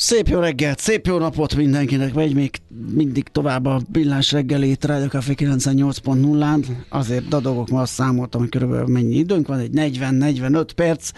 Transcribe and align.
Szép 0.00 0.28
jó 0.28 0.40
reggelt, 0.40 0.78
szép 0.78 1.06
jó 1.06 1.18
napot 1.18 1.54
mindenkinek, 1.54 2.14
megy 2.14 2.34
még 2.34 2.50
mindig 2.94 3.28
tovább 3.32 3.66
a 3.66 3.80
villás 3.92 4.32
reggelét, 4.32 4.84
Rádió 4.84 5.06
Café 5.06 5.34
98.0-án, 5.36 6.66
azért 6.88 7.28
dadogok, 7.28 7.68
ma 7.68 7.80
azt 7.80 7.92
számoltam, 7.92 8.40
hogy 8.40 8.50
körülbelül 8.50 8.86
mennyi 8.86 9.14
időnk 9.14 9.46
van, 9.46 9.58
egy 9.58 9.70
40-45 9.74 10.68
perc. 10.74 11.10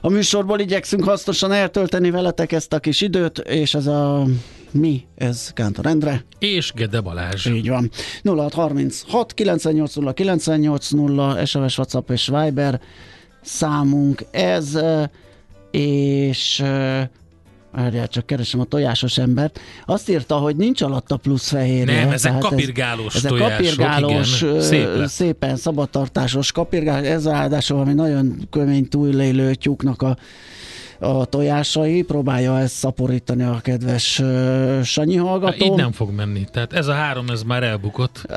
A 0.00 0.08
műsorból 0.08 0.60
igyekszünk 0.60 1.04
hasznosan 1.04 1.52
eltölteni 1.52 2.10
veletek 2.10 2.52
ezt 2.52 2.72
a 2.72 2.78
kis 2.78 3.00
időt, 3.00 3.38
és 3.38 3.74
ez 3.74 3.86
a 3.86 4.26
mi, 4.70 5.06
ez 5.16 5.50
Kántor 5.52 5.86
Endre. 5.86 6.24
És 6.38 6.72
Gede 6.72 7.00
Balázs. 7.00 7.46
Így 7.46 7.68
van. 7.68 7.90
0636 8.22 9.34
980 9.34 10.14
980 10.14 11.46
SMS, 11.46 11.78
WhatsApp 11.78 12.10
és 12.10 12.26
Viber 12.26 12.80
számunk 13.42 14.24
ez, 14.30 14.78
és 15.70 16.62
Várjál, 17.74 18.08
csak 18.08 18.26
keresem 18.26 18.60
a 18.60 18.64
tojásos 18.64 19.18
embert. 19.18 19.60
Azt 19.84 20.08
írta, 20.08 20.36
hogy 20.36 20.56
nincs 20.56 20.82
alatta 20.82 21.16
plusz 21.16 21.48
fehérje. 21.48 22.04
Nem, 22.04 22.12
ezek 22.12 22.38
kapirgálós 22.38 23.14
ez, 23.14 23.24
ezek 23.24 23.30
tojások, 23.30 23.56
kapirgálós, 23.56 24.42
igen. 24.42 24.60
Szép 24.60 24.88
szépen 25.06 25.56
szabadtartásos 25.56 26.52
kapirgálós. 26.52 27.06
Ez 27.06 27.26
ráadásul 27.26 27.76
valami 27.76 27.94
nagyon 27.94 28.48
kömény 28.50 28.88
túllélő 28.88 29.54
tyúknak 29.54 30.02
a 30.02 30.16
a 30.98 31.24
tojásai, 31.24 32.02
próbálja 32.02 32.58
ezt 32.58 32.74
szaporítani 32.74 33.42
a 33.42 33.58
kedves 33.62 34.18
uh, 34.18 34.82
Sanyi 34.82 35.16
hallgató. 35.16 35.64
Így 35.64 35.72
nem 35.72 35.92
fog 35.92 36.10
menni. 36.10 36.44
Tehát 36.52 36.72
ez 36.72 36.86
a 36.86 36.92
három, 36.92 37.28
ez 37.28 37.42
már 37.42 37.62
elbukott. 37.62 38.22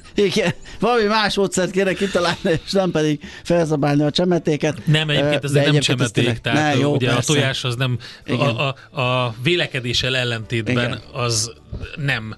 Igen, 0.14 0.54
valami 0.80 1.04
más 1.04 1.34
módszert 1.34 1.70
kéne 1.70 1.92
kitalálni, 1.92 2.60
és 2.64 2.70
nem 2.72 2.90
pedig 2.90 3.20
felzabálni 3.42 4.02
a 4.02 4.10
csemetéket. 4.10 4.86
Nem, 4.86 5.10
egyébként 5.10 5.44
ez 5.44 5.50
nem 5.50 5.78
csemeték, 5.78 6.12
tényleg, 6.12 6.40
tehát 6.40 6.74
ne, 6.74 6.80
jó, 6.80 6.94
ugye 6.94 7.06
persze. 7.12 7.32
a 7.32 7.34
tojás 7.34 7.64
az 7.64 7.74
nem, 7.76 7.98
Igen. 8.26 8.40
a, 8.40 8.74
a, 8.90 9.00
a 9.02 9.34
vélekedéssel 9.42 10.16
ellentétben 10.16 10.74
Igen. 10.74 11.00
az 11.12 11.52
nem 11.96 12.36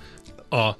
a 0.51 0.71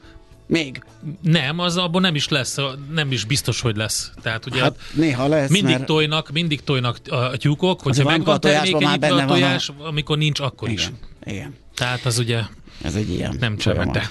Még. 0.47 0.83
nem, 1.23 1.59
az 1.59 1.77
abban 1.77 2.01
nem 2.01 2.15
is 2.15 2.29
lesz, 2.29 2.57
nem 2.93 3.13
is 3.13 3.25
biztos, 3.25 3.61
hogy 3.61 3.77
lesz. 3.77 4.11
Tehát 4.23 4.47
ugye 4.47 4.61
Hát 4.61 4.77
néha 4.93 5.29
lesz, 5.29 5.51
mindig 5.51 5.75
mert... 5.75 5.87
tojnak, 5.87 6.31
mindig 6.31 6.65
tojnak 6.65 6.99
a 7.09 7.37
tyúkok, 7.37 7.81
hogyha 7.81 8.05
megvan 8.05 8.41
termékenyítve 8.41 9.07
a 9.07 9.15
van 9.15 9.25
a- 9.25 9.27
tojás, 9.27 9.71
amikor 9.79 10.19
nincs, 10.19 10.41
akkor 10.41 10.69
is. 10.69 10.83
Igen, 10.83 10.99
igen. 11.25 11.55
Tehát 11.75 12.05
az 12.05 12.19
ugye 12.19 12.41
Ez 12.83 12.95
egy 12.95 13.11
ilyen 13.11 13.37
nem 13.41 13.57
csemete. 13.57 14.11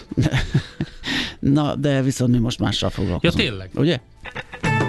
Na, 1.44 1.76
de 1.76 2.02
viszont 2.02 2.32
mi 2.32 2.38
most 2.38 2.60
mással 2.60 2.90
Ja 2.90 3.02
foglalkozunk. 3.02 3.44
tényleg. 3.44 3.70
Ugye? 3.76 4.00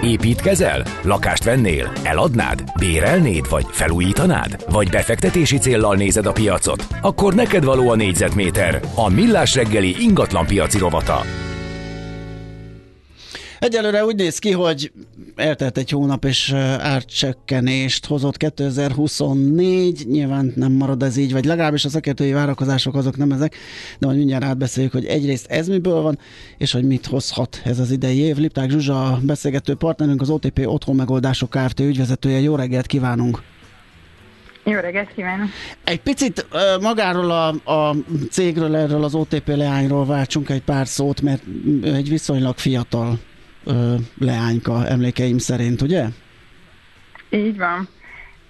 Építkezel? 0.03 0.85
Lakást 1.03 1.43
vennél? 1.43 1.91
Eladnád? 2.03 2.63
Bérelnéd? 2.79 3.49
Vagy 3.49 3.65
felújítanád? 3.69 4.65
Vagy 4.69 4.89
befektetési 4.89 5.57
céllal 5.57 5.95
nézed 5.95 6.25
a 6.25 6.31
piacot? 6.31 6.87
Akkor 7.01 7.33
neked 7.33 7.63
való 7.63 7.89
a 7.89 7.95
négyzetméter. 7.95 8.81
A 8.95 9.09
Millás 9.09 9.55
reggeli 9.55 9.95
ingatlan 10.01 10.45
piaci 10.45 10.77
rovata. 10.77 11.21
Egyelőre 13.65 14.05
úgy 14.05 14.15
néz 14.15 14.39
ki, 14.39 14.51
hogy 14.51 14.91
eltelt 15.35 15.77
egy 15.77 15.89
hónap 15.89 16.25
és 16.25 16.53
árcsökkenést 16.79 18.05
hozott 18.05 18.37
2024, 18.37 20.07
nyilván 20.07 20.53
nem 20.55 20.71
marad 20.71 21.03
ez 21.03 21.17
így, 21.17 21.31
vagy 21.31 21.45
legalábbis 21.45 21.85
a 21.85 21.89
szakértői 21.89 22.31
várakozások 22.31 22.95
azok 22.95 23.17
nem 23.17 23.31
ezek, 23.31 23.55
de 23.99 24.05
majd 24.05 24.17
mindjárt 24.17 24.43
átbeszéljük, 24.43 24.91
hogy 24.91 25.05
egyrészt 25.05 25.45
ez 25.51 25.67
miből 25.67 26.01
van, 26.01 26.19
és 26.57 26.71
hogy 26.71 26.83
mit 26.83 27.05
hozhat 27.05 27.61
ez 27.63 27.79
az 27.79 27.91
idei 27.91 28.17
év. 28.17 28.37
Lipták 28.37 28.69
Zsuzsa 28.69 29.05
a 29.05 29.19
beszélgető 29.21 29.75
partnerünk, 29.75 30.21
az 30.21 30.29
OTP 30.29 30.61
Otthon 30.65 30.95
Megoldások 30.95 31.49
Kft. 31.49 31.79
ügyvezetője. 31.79 32.39
Jó 32.39 32.55
reggelt 32.55 32.85
kívánunk! 32.85 33.41
Jó 34.63 34.79
reggelt 34.79 35.13
kívánok! 35.15 35.47
Egy 35.83 36.01
picit 36.01 36.47
magáról 36.81 37.31
a, 37.31 37.47
a 37.71 37.95
cégről, 38.31 38.75
erről 38.75 39.03
az 39.03 39.15
OTP 39.15 39.47
leányról 39.47 40.05
váltsunk 40.05 40.49
egy 40.49 40.63
pár 40.63 40.87
szót, 40.87 41.21
mert 41.21 41.43
egy 41.83 42.09
viszonylag 42.09 42.57
fiatal 42.57 43.19
ö, 43.65 43.95
leányka 44.19 44.87
emlékeim 44.87 45.37
szerint, 45.37 45.81
ugye? 45.81 46.05
Így 47.29 47.57
van. 47.57 47.87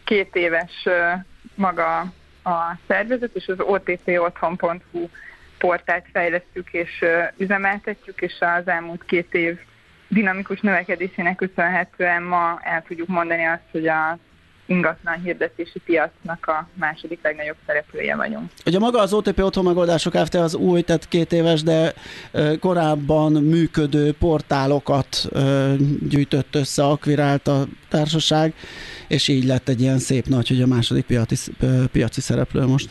Két 0.04 0.36
éves 0.36 0.72
ö, 0.84 1.12
maga 1.56 2.00
a 2.44 2.78
szervezet, 2.88 3.36
és 3.36 3.48
az 3.48 3.60
otpotthon.hu 3.60 5.10
portált 5.58 6.06
fejlesztjük 6.14 6.68
és 6.72 7.02
ö, 7.02 7.24
üzemeltetjük, 7.38 8.22
és 8.22 8.34
az 8.40 8.68
elmúlt 8.68 9.04
két 9.06 9.34
év 9.34 9.60
dinamikus 10.08 10.60
növekedésének 10.60 11.36
köszönhetően 11.36 12.24
ma 12.24 12.60
el 12.64 12.84
tudjuk 12.88 13.08
mondani 13.08 13.44
azt, 13.44 13.70
hogy 13.72 13.88
a 13.88 14.18
ingatlan 14.66 15.22
hirdetési 15.22 15.80
piacnak 15.86 16.48
a 16.48 16.68
második 16.74 17.20
legnagyobb 17.24 17.56
szereplője 17.66 18.16
vagyunk. 18.16 18.52
Ugye 18.66 18.80
maga 18.80 19.00
az 19.00 19.14
OTP 19.14 19.40
Otthon 19.40 19.64
Megoldások 19.64 20.14
Kft. 20.14 20.36
az 20.36 20.56
új, 20.56 20.82
tehát 20.82 21.08
két 21.08 21.32
éves, 21.32 21.64
de 21.64 21.94
korábban 22.60 23.32
működő 23.32 24.14
portálokat 24.14 25.28
gyűjtött 26.10 26.56
össze, 26.56 26.84
akvirált 26.84 27.48
a 27.48 27.66
társaság, 27.90 28.54
és 29.08 29.28
így 29.28 29.46
lett 29.46 29.68
egy 29.68 29.82
ilyen 29.82 30.00
szép 30.00 30.26
nagy, 30.26 30.48
hogy 30.48 30.62
a 30.62 30.68
második 30.68 31.06
piaci, 31.06 31.52
piaci 31.92 32.22
szereplő 32.22 32.66
most. 32.66 32.90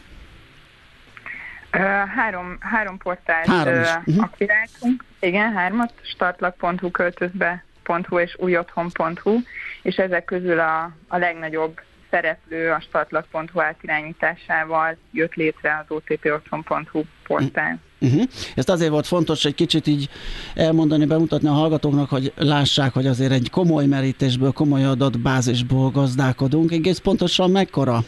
Három, 2.17 2.57
három 2.61 2.99
portált 2.99 3.47
Három 3.47 3.81
is, 3.81 3.89
mhm. 4.05 4.23
aktiváltunk. 4.23 5.05
Igen, 5.21 5.53
hármat, 5.53 5.93
startlag.hu, 6.03 6.91
költözbe.hu 6.91 8.19
és 8.19 8.37
újotthon.hu, 8.39 9.39
és 9.85 9.97
ezek 9.97 10.25
közül 10.25 10.59
a, 10.59 10.93
a 11.09 11.17
legnagyobb 11.17 11.81
szereplő 12.11 12.71
a 12.71 12.81
startlag.hu 12.81 13.61
átirányításával 13.61 14.97
jött 15.13 15.35
létre 15.35 15.85
az 15.87 15.97
otpotthon.hu 15.97 17.03
portál. 17.27 17.79
Uh-huh. 18.01 18.23
Ezt 18.55 18.69
azért 18.69 18.91
volt 18.91 19.07
fontos 19.07 19.45
egy 19.45 19.55
kicsit 19.55 19.87
így 19.87 20.09
elmondani, 20.55 21.05
bemutatni 21.05 21.49
a 21.49 21.53
hallgatóknak, 21.53 22.09
hogy 22.09 22.33
lássák, 22.37 22.93
hogy 22.93 23.07
azért 23.07 23.33
egy 23.33 23.51
komoly 23.51 23.87
merítésből, 23.87 24.53
komoly 24.53 24.85
adatbázisból 24.85 25.91
gazdálkodunk. 25.91 26.73
Egész 26.73 26.99
pontosan 26.99 27.51
mekkora? 27.51 27.99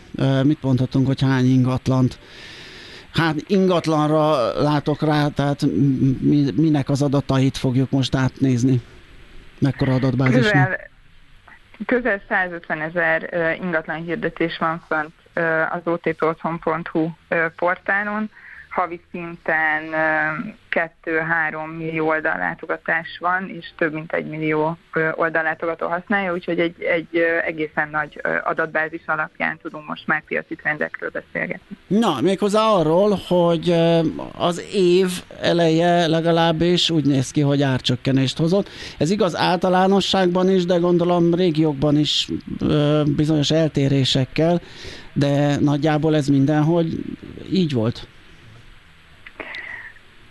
Mit 0.43 0.63
mondhatunk, 0.63 1.07
hogy 1.07 1.21
hány 1.21 1.47
ingatlant? 1.47 2.19
Hát 3.13 3.35
ingatlanra 3.47 4.53
látok 4.63 5.03
rá, 5.03 5.29
tehát 5.29 5.67
mi, 6.21 6.45
minek 6.57 6.89
az 6.89 7.03
adatait 7.03 7.57
fogjuk 7.57 7.91
most 7.91 8.15
átnézni? 8.15 8.81
Mekkora 9.59 9.95
adatbázis? 9.95 10.35
van? 10.35 10.43
Közel, 10.43 10.79
közel 11.87 12.21
150 12.29 12.81
ezer 12.81 13.29
ingatlan 13.61 13.97
hirdetés 13.97 14.59
van 14.59 14.83
fönt 14.89 15.15
az 15.71 15.81
otpotthon.hu 15.85 17.11
portálon. 17.57 18.31
Havi 18.77 19.01
szinten 19.11 19.83
2-3 20.71 21.77
millió 21.79 22.07
oldallátogatás 22.07 23.19
van, 23.21 23.49
és 23.49 23.73
több 23.77 23.93
mint 23.93 24.13
egy 24.13 24.27
millió 24.27 24.77
ö, 24.93 25.09
oldallátogató 25.15 25.87
használja, 25.87 26.33
úgyhogy 26.33 26.61
egy, 26.61 26.83
egy 26.83 27.19
egészen 27.47 27.89
nagy 27.89 28.21
adatbázis 28.45 29.03
alapján 29.07 29.59
tudunk 29.63 29.87
most 29.87 30.07
már 30.07 30.25
piaci 30.25 30.55
trendekről 30.55 31.11
beszélgetni. 31.11 31.77
Na, 31.87 32.21
méghozzá 32.21 32.61
arról, 32.61 33.19
hogy 33.29 33.75
az 34.33 34.63
év 34.73 35.07
eleje 35.41 36.07
legalábbis 36.07 36.91
úgy 36.91 37.05
néz 37.05 37.31
ki, 37.31 37.41
hogy 37.41 37.63
árcsökkenést 37.63 38.39
hozott. 38.39 38.69
Ez 38.99 39.11
igaz 39.11 39.37
általánosságban 39.37 40.51
is, 40.51 40.65
de 40.65 40.77
gondolom 40.77 41.35
régiókban 41.35 41.99
is 41.99 42.29
bizonyos 43.17 43.51
eltérésekkel, 43.51 44.61
de 45.13 45.57
nagyjából 45.61 46.17
ez 46.17 46.27
mindenhol 46.27 46.85
így 47.53 47.73
volt. 47.73 48.09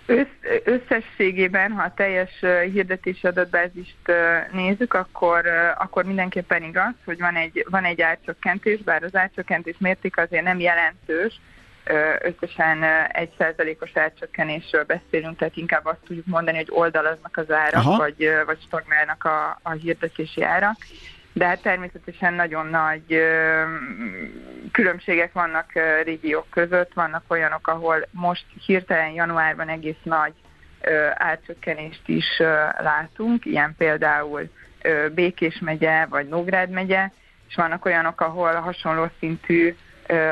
Össz, 0.06 0.28
összességében, 0.64 1.72
ha 1.72 1.84
a 1.84 1.94
teljes 1.94 2.40
hirdetési 2.74 3.28
adatbázist 3.28 4.12
nézzük, 4.52 4.94
akkor, 4.94 5.46
akkor 5.78 6.04
mindenképpen 6.04 6.64
igaz, 6.64 6.94
hogy 7.06 7.20
van 7.20 7.36
egy, 7.36 7.66
van 7.70 7.84
egy 7.84 8.02
árcsökkentés, 8.02 8.80
bár 8.80 9.04
az 9.04 9.16
árcsökkentés 9.16 9.76
mérték 9.80 10.18
azért 10.18 10.44
nem 10.44 10.60
jelentős, 10.60 11.40
összesen 12.22 12.84
egy 13.12 13.30
százalékos 13.38 13.92
árcsökkenésről 13.94 14.84
beszélünk, 14.84 15.38
tehát 15.38 15.58
inkább 15.58 15.86
azt 15.86 16.04
tudjuk 16.08 16.26
mondani, 16.26 16.58
hogy 16.58 16.70
oldalaznak 16.70 17.38
az 17.38 17.52
árak, 17.52 17.86
Aha. 17.86 17.98
vagy, 17.98 18.30
vagy 18.46 18.58
stagnálnak 18.66 19.24
a, 19.24 19.60
a 19.64 19.72
hirdetési 19.72 20.44
árak. 20.44 20.76
De 21.36 21.46
hát 21.46 21.62
természetesen 21.62 22.34
nagyon 22.34 22.66
nagy 22.66 23.22
különbségek 24.72 25.34
vannak 25.34 25.72
ö, 25.74 26.02
régiók 26.02 26.50
között. 26.50 26.94
Vannak 26.94 27.24
olyanok, 27.28 27.68
ahol 27.68 28.08
most 28.12 28.46
hirtelen 28.66 29.12
januárban 29.12 29.70
egész 29.70 30.02
nagy 30.04 30.34
ö, 30.82 31.08
árcsökkenést 31.14 32.02
is 32.06 32.26
látunk, 32.78 33.46
ilyen 33.46 33.76
például 33.78 34.50
Békés 35.14 35.60
megye 35.60 36.06
vagy 36.06 36.28
Nógrád 36.28 36.70
megye, 36.70 37.12
és 37.48 37.56
vannak 37.56 37.86
olyanok, 37.86 38.22
ahol 38.22 38.54
hasonló 38.54 39.08
szintű, 39.20 39.76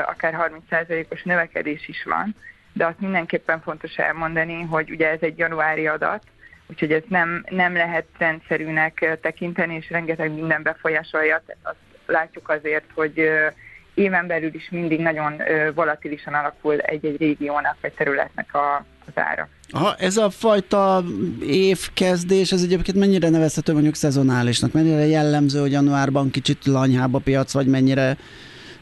akár 0.06 0.50
30%-os 0.70 1.22
növekedés 1.22 1.88
is 1.88 2.04
van. 2.04 2.34
De 2.72 2.86
azt 2.86 3.00
mindenképpen 3.00 3.60
fontos 3.60 3.94
elmondani, 3.96 4.62
hogy 4.62 4.90
ugye 4.90 5.10
ez 5.10 5.20
egy 5.20 5.38
januári 5.38 5.86
adat, 5.86 6.22
úgyhogy 6.70 6.92
ez 6.92 7.02
nem, 7.08 7.44
nem 7.48 7.74
lehet 7.74 8.06
rendszerűnek 8.18 8.98
ö, 9.00 9.16
tekinteni, 9.16 9.74
és 9.74 9.90
rengeteg 9.90 10.32
minden 10.32 10.62
befolyásolja. 10.62 11.42
Azt 11.62 11.76
látjuk 12.06 12.48
azért, 12.48 12.84
hogy 12.94 13.18
ö, 13.18 13.46
éven 13.94 14.26
belül 14.26 14.54
is 14.54 14.68
mindig 14.70 15.00
nagyon 15.00 15.42
volatilisan 15.74 16.34
alakul 16.34 16.78
egy-egy 16.78 17.16
régiónak 17.18 17.76
vagy 17.80 17.92
területnek 17.92 18.54
a, 18.54 18.84
az 19.06 19.22
ára. 19.22 19.48
Ha 19.72 19.94
ez 19.98 20.16
a 20.16 20.30
fajta 20.30 21.02
évkezdés, 21.42 22.52
ez 22.52 22.62
egyébként 22.62 22.98
mennyire 22.98 23.28
nevezhető 23.28 23.72
mondjuk 23.72 23.94
szezonálisnak? 23.94 24.72
Mennyire 24.72 25.06
jellemző, 25.06 25.60
hogy 25.60 25.72
januárban 25.72 26.30
kicsit 26.30 26.66
lanyhább 26.66 27.14
a 27.14 27.18
piac, 27.18 27.52
vagy 27.52 27.66
mennyire 27.66 28.16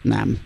nem? 0.02 0.38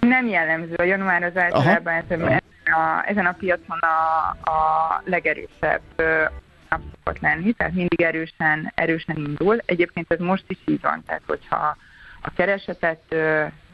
Nem 0.00 0.26
jellemző. 0.26 0.74
A 0.74 0.82
január 0.82 1.22
az 1.22 1.36
általában 1.36 1.94
ezen 1.94 2.42
a, 2.64 3.08
ezen 3.08 3.26
a 3.26 3.32
piacon 3.32 3.78
a, 3.78 4.28
a 4.50 5.02
legerősebb 5.04 5.82
nap 6.68 6.80
szokott 6.94 7.20
lenni, 7.20 7.52
tehát 7.52 7.72
mindig 7.72 8.00
erősen, 8.00 8.72
erősen 8.74 9.16
indul. 9.16 9.58
Egyébként 9.64 10.12
ez 10.12 10.18
most 10.18 10.44
is 10.46 10.58
így 10.66 10.80
van, 10.80 11.02
tehát 11.06 11.22
hogyha 11.26 11.76
a 12.20 12.30
keresetet 12.36 13.14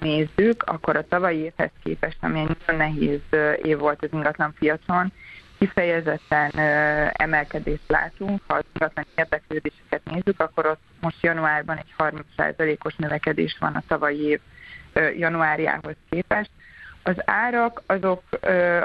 nézzük, 0.00 0.62
akkor 0.62 0.96
a 0.96 1.08
tavalyi 1.08 1.38
évhez 1.38 1.70
képest, 1.82 2.16
ami 2.20 2.40
egy 2.40 2.56
nagyon 2.58 2.81
nehéz 2.81 3.20
év 3.62 3.78
volt 3.78 4.02
az 4.02 4.08
ingatlan 4.12 4.54
piacon, 4.58 5.12
kifejezetten 5.58 6.50
emelkedést 7.12 7.88
látunk. 7.88 8.40
Ha 8.46 8.54
az 8.54 8.64
ingatlan 8.72 9.06
érdeklődéseket 9.14 10.00
nézzük, 10.04 10.40
akkor 10.40 10.66
ott 10.66 10.81
most 11.00 11.22
januárban 11.22 11.76
egy 11.76 11.94
30%-os 11.98 12.94
növekedés 12.96 13.56
van 13.60 13.75
a 13.75 13.82
tavalyi 13.88 14.22
év 14.22 14.40
januárjához 15.16 15.94
képest. 16.10 16.50
Az 17.02 17.17
árak 17.25 17.82
azok, 17.87 18.23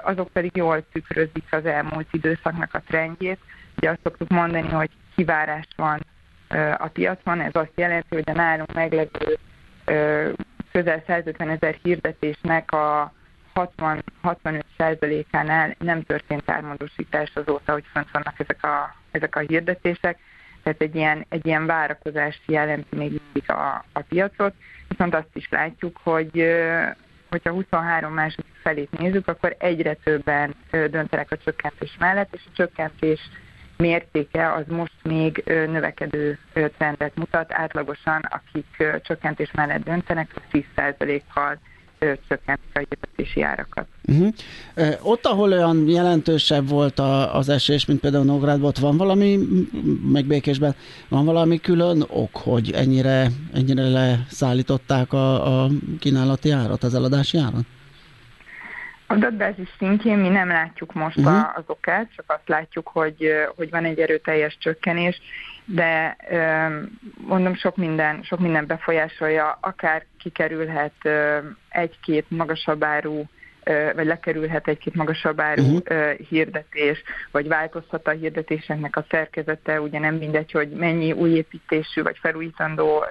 azok 0.03 0.29
pedig 0.29 0.55
jól 0.55 0.83
tükrözik 0.91 1.47
az 1.49 1.65
elmúlt 1.65 2.07
időszaknak 2.11 2.73
a 2.73 2.81
trendjét. 2.87 3.39
Ugye 3.77 3.89
azt 3.89 3.99
szoktuk 4.03 4.29
mondani, 4.29 4.69
hogy 4.69 4.89
kivárás 5.15 5.67
van 5.75 6.05
a 6.77 6.87
piacon, 6.87 7.41
ez 7.41 7.55
azt 7.55 7.71
jelenti, 7.75 8.15
hogy 8.15 8.29
a 8.29 8.31
nálunk 8.31 8.73
meglevő 8.73 9.37
közel 10.71 11.03
150 11.07 11.49
ezer 11.49 11.77
hirdetésnek 11.83 12.71
a 12.71 13.13
60-65 13.55 15.25
ánál 15.31 15.75
nem 15.79 16.03
történt 16.03 16.49
ármódosítás 16.49 17.31
azóta, 17.33 17.71
hogy 17.71 17.83
fönt 17.91 18.11
vannak 18.11 18.39
ezek 18.39 18.63
a, 18.63 18.95
ezek 19.11 19.35
a 19.35 19.39
hirdetések, 19.39 20.19
tehát 20.63 20.81
egy 20.81 20.95
ilyen, 20.95 21.25
egy 21.29 21.45
ilyen 21.45 21.65
várakozást 21.65 22.41
jelenti 22.45 22.95
még 22.95 23.09
mindig 23.09 23.51
a, 23.51 23.85
a 23.93 23.99
piacot, 24.07 24.53
viszont 24.87 25.15
azt 25.15 25.29
is 25.33 25.49
látjuk, 25.49 25.99
hogy 26.03 26.55
hogyha 27.35 27.51
23 27.51 28.13
második 28.13 28.53
felét 28.61 28.97
nézzük, 28.97 29.27
akkor 29.27 29.55
egyre 29.59 29.93
többen 29.93 30.55
döntenek 30.71 31.31
a 31.31 31.37
csökkentés 31.37 31.95
mellett, 31.99 32.33
és 32.33 32.41
a 32.45 32.55
csökkentés 32.55 33.19
mértéke 33.77 34.53
az 34.53 34.63
most 34.67 34.93
még 35.03 35.43
növekedő 35.45 36.39
trendet 36.77 37.15
mutat. 37.15 37.53
Átlagosan, 37.53 38.21
akik 38.21 38.83
csökkentés 39.01 39.51
mellett 39.51 39.83
döntenek, 39.83 40.33
10%-kal 40.51 41.59
csökkentik 41.99 42.69
a 42.73 42.79
jövetési 42.89 43.41
árakat. 43.41 43.85
Uh-huh. 44.07 44.33
Ott, 45.01 45.25
ahol 45.25 45.51
olyan 45.51 45.87
jelentősebb 45.87 46.67
volt 46.67 46.99
a, 46.99 47.35
az 47.35 47.49
esés, 47.49 47.85
mint 47.85 47.99
például 47.99 48.23
Nógrádban, 48.23 48.67
ott 48.67 48.77
van 48.77 48.97
valami, 48.97 49.39
meg 50.11 50.25
Békésben, 50.25 50.75
van 51.07 51.25
valami 51.25 51.59
külön 51.59 52.05
ok, 52.07 52.35
hogy 52.35 52.71
ennyire, 52.71 53.31
ennyire 53.53 53.89
leszállították 53.89 55.13
a, 55.13 55.63
a 55.63 55.69
kínálati 55.99 56.49
árat, 56.49 56.83
az 56.83 56.95
eladási 56.95 57.37
árat? 57.37 57.65
Adatbázis 59.07 59.69
szintjén 59.77 60.17
mi 60.17 60.29
nem 60.29 60.47
látjuk 60.47 60.93
most 60.93 61.17
uh-huh. 61.17 61.33
a, 61.33 61.53
az 61.55 61.63
okát, 61.67 62.09
csak 62.15 62.25
azt 62.27 62.47
látjuk, 62.47 62.87
hogy, 62.87 63.31
hogy 63.55 63.69
van 63.69 63.85
egy 63.85 63.99
erőteljes 63.99 64.57
csökkenés, 64.59 65.21
de 65.65 66.17
mondom, 67.27 67.55
sok 67.55 67.75
minden, 67.75 68.23
sok 68.23 68.39
minden 68.39 68.65
befolyásolja, 68.67 69.57
akár 69.61 70.05
kikerülhet 70.19 71.09
egy-két 71.69 72.25
magasabb 72.29 72.83
áru 72.83 73.23
vagy 73.95 74.05
lekerülhet 74.05 74.67
egy-két 74.67 74.95
magasabb 74.95 75.39
áru 75.39 75.63
uh-huh. 75.63 76.11
hirdetés, 76.11 77.03
vagy 77.31 77.47
változhat 77.47 78.07
a 78.07 78.11
hirdetéseknek 78.11 78.95
a 78.95 79.05
szerkezete, 79.09 79.81
ugye 79.81 79.99
nem 79.99 80.15
mindegy, 80.15 80.51
hogy 80.51 80.69
mennyi 80.69 81.11
újépítésű 81.11 82.01
vagy 82.01 82.17
felújítandó 82.21 83.03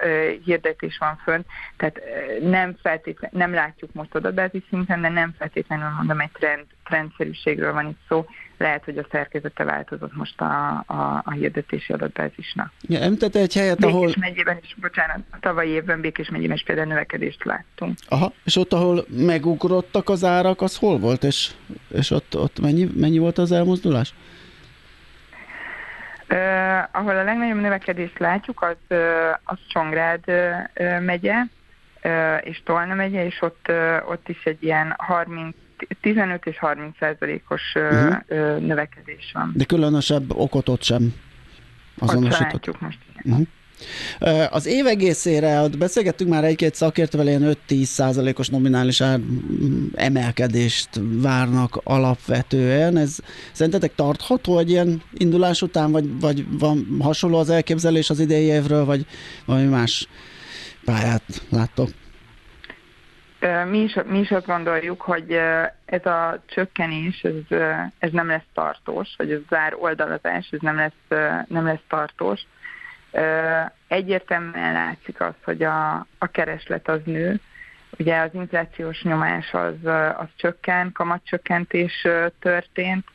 hirdetés 0.43 0.97
van 0.97 1.19
fönt, 1.23 1.45
tehát 1.77 2.01
nem 2.41 2.75
feltétlen, 2.81 3.31
nem 3.33 3.53
látjuk 3.53 3.93
most 3.93 4.15
adatbázis 4.15 4.63
szinten, 4.69 5.01
de 5.01 5.09
nem 5.09 5.33
feltétlenül 5.37 5.89
mondom 5.97 6.19
egy 6.19 6.31
trend, 6.31 6.65
trendszerűségről 6.83 7.73
van 7.73 7.87
itt 7.87 7.99
szó, 8.07 8.25
lehet, 8.57 8.83
hogy 8.83 8.97
a 8.97 9.05
szerkezete 9.11 9.63
változott 9.63 10.15
most 10.15 10.41
a, 10.41 10.83
a, 10.87 11.21
a 11.25 11.31
hirdetési 11.31 11.93
adatbázisnak. 11.93 12.71
Ja, 12.81 12.99
említette 12.99 13.39
egy 13.39 13.53
helyet, 13.53 13.79
Békés 13.79 13.93
ahol... 13.93 14.13
megyében 14.19 14.57
is, 14.61 14.75
bocsánat, 14.81 15.19
a 15.31 15.37
tavalyi 15.39 15.69
évben 15.69 16.01
Békés 16.01 16.29
megyében 16.29 16.55
is 16.55 16.63
például 16.63 16.87
növekedést 16.87 17.43
láttunk. 17.43 17.97
Aha, 18.09 18.33
és 18.43 18.55
ott, 18.55 18.73
ahol 18.73 19.05
megugrottak 19.09 20.09
az 20.09 20.23
árak, 20.23 20.61
az 20.61 20.77
hol 20.77 20.99
volt, 20.99 21.23
és, 21.23 21.51
és 21.87 22.11
ott, 22.11 22.37
ott 22.37 22.59
mennyi, 22.59 22.89
mennyi 22.95 23.17
volt 23.17 23.37
az 23.37 23.51
elmozdulás? 23.51 24.13
Uh, 26.29 26.37
ahol 26.91 27.17
a 27.17 27.23
legnagyobb 27.23 27.61
növekedést 27.61 28.19
látjuk, 28.19 28.61
az, 28.61 28.75
uh, 28.89 28.99
az 29.43 29.57
Csongrád 29.67 30.23
uh, 30.27 31.01
megye, 31.01 31.33
és 32.41 32.61
Tolna 32.63 32.93
megye, 32.93 33.25
és 33.25 33.41
ott, 33.41 33.71
ott 34.09 34.29
is 34.29 34.43
egy 34.43 34.63
ilyen 34.63 34.93
30 34.97 35.55
15 36.01 36.45
és 36.45 36.59
30 36.59 36.97
százalékos 36.99 37.61
uh-huh. 37.75 38.59
növekedés 38.59 39.31
van. 39.33 39.51
De 39.55 39.63
különösebb 39.63 40.35
okot 40.35 40.69
ott 40.69 40.83
sem 40.83 41.13
azonosított. 41.97 42.81
most. 42.81 42.97
Uh-huh. 43.23 43.47
Az 44.49 44.65
év 44.65 44.85
egészére, 44.85 45.61
ott 45.61 45.77
beszélgettünk 45.77 46.29
már 46.29 46.43
egy-két 46.43 46.75
szakértővel, 46.75 47.27
ilyen 47.27 47.57
5-10 47.67 47.83
százalékos 47.83 48.49
nominális 48.49 49.01
ár 49.01 49.19
emelkedést 49.93 50.89
várnak 51.21 51.79
alapvetően. 51.83 52.97
Ez 52.97 53.17
szerintetek 53.51 53.95
tartható 53.95 54.59
egy 54.59 54.69
ilyen 54.69 55.01
indulás 55.13 55.61
után, 55.61 55.91
vagy, 55.91 56.19
vagy 56.19 56.57
van 56.59 56.97
hasonló 56.99 57.37
az 57.37 57.49
elképzelés 57.49 58.09
az 58.09 58.19
idei 58.19 58.43
évről, 58.43 58.85
vagy 58.85 59.05
valami 59.45 59.67
más 59.67 60.07
pályát 60.85 61.23
láttok? 61.49 61.89
Mi 63.69 63.77
is, 63.77 63.97
mi 64.05 64.19
is 64.19 64.31
azt 64.31 64.45
gondoljuk, 64.45 65.01
hogy 65.01 65.31
ez 65.85 66.05
a 66.05 66.41
csökkenés, 66.45 67.21
ez, 67.21 67.57
ez 67.99 68.11
nem 68.11 68.27
lesz 68.27 68.47
tartós, 68.53 69.13
vagy 69.17 69.31
ez 69.31 69.39
zár 69.49 69.75
oldalazás, 69.79 70.49
ez 70.51 70.59
nem 70.61 70.75
lesz, 70.75 71.19
nem 71.47 71.65
lesz 71.65 71.83
tartós. 71.87 72.41
Egyértelműen 73.87 74.73
látszik 74.73 75.21
az, 75.21 75.33
hogy 75.43 75.63
a, 75.63 75.93
a 76.17 76.27
kereslet 76.31 76.87
az 76.87 76.99
nő, 77.05 77.39
ugye 77.99 78.19
az 78.19 78.29
inflációs 78.33 79.03
nyomás 79.03 79.53
az, 79.53 79.85
az 80.17 80.27
csökken, 80.35 80.91
kamatcsökkentés 80.91 82.07
történt, 82.39 83.05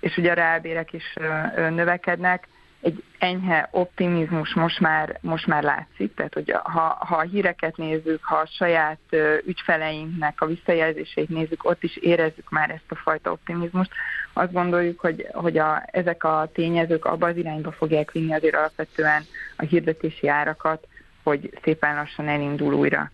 és 0.00 0.16
ugye 0.16 0.30
a 0.30 0.34
rábérek 0.34 0.92
is 0.92 1.14
növekednek, 1.56 2.48
egy 2.82 3.02
enyhe 3.18 3.68
optimizmus 3.70 4.54
most 4.54 4.80
már, 4.80 5.18
most 5.20 5.46
már 5.46 5.62
látszik, 5.62 6.14
tehát 6.14 6.34
hogy 6.34 6.50
ha, 6.62 6.96
ha 7.00 7.16
a 7.16 7.20
híreket 7.20 7.76
nézzük, 7.76 8.24
ha 8.24 8.36
a 8.36 8.46
saját 8.46 8.98
ügyfeleinknek 9.46 10.40
a 10.40 10.46
visszajelzéseit 10.46 11.28
nézzük, 11.28 11.64
ott 11.64 11.82
is 11.82 11.96
érezzük 11.96 12.50
már 12.50 12.70
ezt 12.70 12.84
a 12.88 12.94
fajta 12.94 13.32
optimizmust. 13.32 13.90
Azt 14.32 14.52
gondoljuk, 14.52 15.00
hogy, 15.00 15.26
hogy 15.32 15.58
a, 15.58 15.82
ezek 15.86 16.24
a 16.24 16.50
tényezők 16.54 17.04
abba 17.04 17.26
az 17.26 17.36
irányba 17.36 17.72
fogják 17.72 18.10
vinni 18.10 18.34
azért 18.34 18.56
alapvetően 18.56 19.22
a 19.56 19.64
hirdetési 19.64 20.28
árakat, 20.28 20.86
hogy 21.22 21.58
szépen 21.62 21.94
lassan 21.94 22.28
elindul 22.28 22.74
újra 22.74 23.10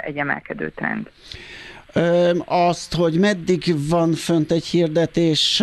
egy 0.00 0.16
emelkedő 0.16 0.70
trend 0.70 1.10
azt, 2.44 2.94
hogy 2.94 3.18
meddig 3.18 3.74
van 3.88 4.12
fönt 4.12 4.52
egy 4.52 4.64
hirdetés, 4.64 5.60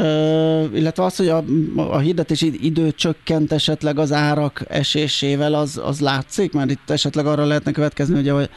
illetve 0.73 1.03
az, 1.03 1.15
hogy 1.15 1.27
a, 1.27 1.43
a 1.75 1.97
hirdetési 1.97 2.65
idő 2.65 2.91
csökkent 2.91 3.51
esetleg 3.51 3.99
az 3.99 4.11
árak 4.11 4.63
esésével, 4.67 5.53
az, 5.53 5.81
az 5.83 5.99
látszik? 5.99 6.53
Mert 6.53 6.71
itt 6.71 6.89
esetleg 6.89 7.25
arra 7.25 7.45
lehetne 7.45 7.71
következni, 7.71 8.15
hogy 8.15 8.27
a 8.27 8.49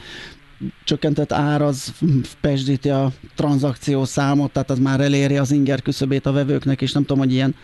csökkentett 0.83 1.31
ár 1.31 1.61
az 1.61 1.93
pesdíti 2.41 2.89
a 2.89 3.11
tranzakció 3.35 4.05
számot, 4.05 4.51
tehát 4.51 4.69
az 4.69 4.79
már 4.79 4.99
eléri 4.99 5.37
az 5.37 5.51
inger 5.51 5.81
küszöbét 5.81 6.25
a 6.25 6.31
vevőknek, 6.31 6.81
és 6.81 6.91
nem 6.91 7.05
tudom, 7.05 7.23
hogy 7.23 7.33
ilyen 7.33 7.55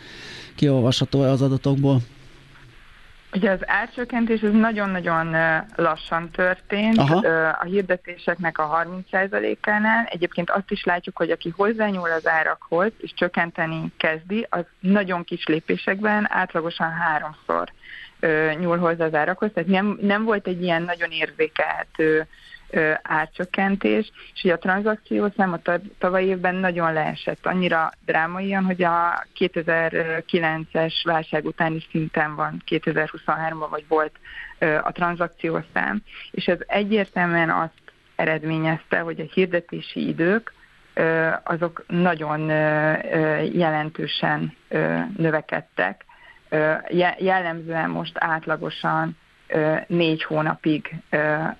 kiolvasható-e 0.56 1.30
az 1.30 1.42
adatokból. 1.42 2.02
Ugye 3.34 3.52
az 3.52 3.60
árcsökkentés 3.66 4.42
ez 4.42 4.52
nagyon-nagyon 4.52 5.36
lassan 5.76 6.30
történt. 6.30 6.98
Aha. 6.98 7.28
A 7.60 7.64
hirdetéseknek 7.64 8.58
a 8.58 8.86
30%-ánál. 9.12 10.06
Egyébként 10.06 10.50
azt 10.50 10.72
is 10.72 10.84
látjuk, 10.84 11.18
hogy 11.18 11.32
aki 11.32 11.54
hozzányúl 11.56 12.12
az 12.12 12.28
árakhoz, 12.28 12.92
és 12.98 13.14
csökkenteni 13.14 13.92
kezdi, 13.98 14.48
az 14.50 14.66
nagyon 14.80 15.24
kis 15.24 15.46
lépésekben 15.46 16.28
átlagosan 16.30 16.92
háromszor 16.92 17.72
nyúl 18.60 18.78
hozzá 18.78 19.06
az 19.06 19.14
árakhoz. 19.14 19.50
Tehát 19.54 19.70
nem, 19.70 19.98
nem 20.02 20.24
volt 20.24 20.48
egy 20.48 20.62
ilyen 20.62 20.82
nagyon 20.82 21.12
érzékelhető 21.12 22.28
árcsökkentés, 23.02 24.12
és 24.34 24.44
ugye 24.44 24.54
a 24.54 24.58
tranzakciószám 24.58 25.54
a 25.54 25.60
tavalyi 25.98 26.28
évben 26.28 26.56
nagyon 26.56 26.94
leesett, 26.94 27.46
annyira 27.46 27.92
drámaian, 28.06 28.64
hogy 28.64 28.84
a 28.84 29.26
2009-es 29.40 30.94
válság 31.04 31.46
utáni 31.46 31.84
szinten 31.92 32.36
van, 32.36 32.64
2023-ban 32.70 33.68
vagy 33.70 33.86
volt 33.88 34.12
a 34.60 34.92
tranzakciószám, 34.92 36.02
és 36.32 36.46
ez 36.46 36.58
egyértelműen 36.68 37.50
azt 37.50 37.82
eredményezte, 38.16 39.00
hogy 39.00 39.20
a 39.20 39.32
hirdetési 39.34 40.08
idők 40.08 40.54
azok 41.44 41.84
nagyon 41.88 42.40
jelentősen 43.54 44.54
növekedtek. 45.18 46.06
Jellemzően 47.18 47.90
most 47.90 48.14
átlagosan 48.18 49.18
négy 49.88 50.24
hónapig 50.24 50.96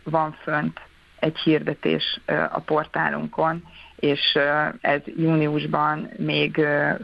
van 0.04 0.32
fönt 0.32 0.80
egy 1.24 1.38
hirdetés 1.38 2.20
a 2.52 2.60
portálunkon, 2.60 3.64
és 3.96 4.38
ez 4.82 5.02
júniusban 5.18 6.10
még 6.18 6.56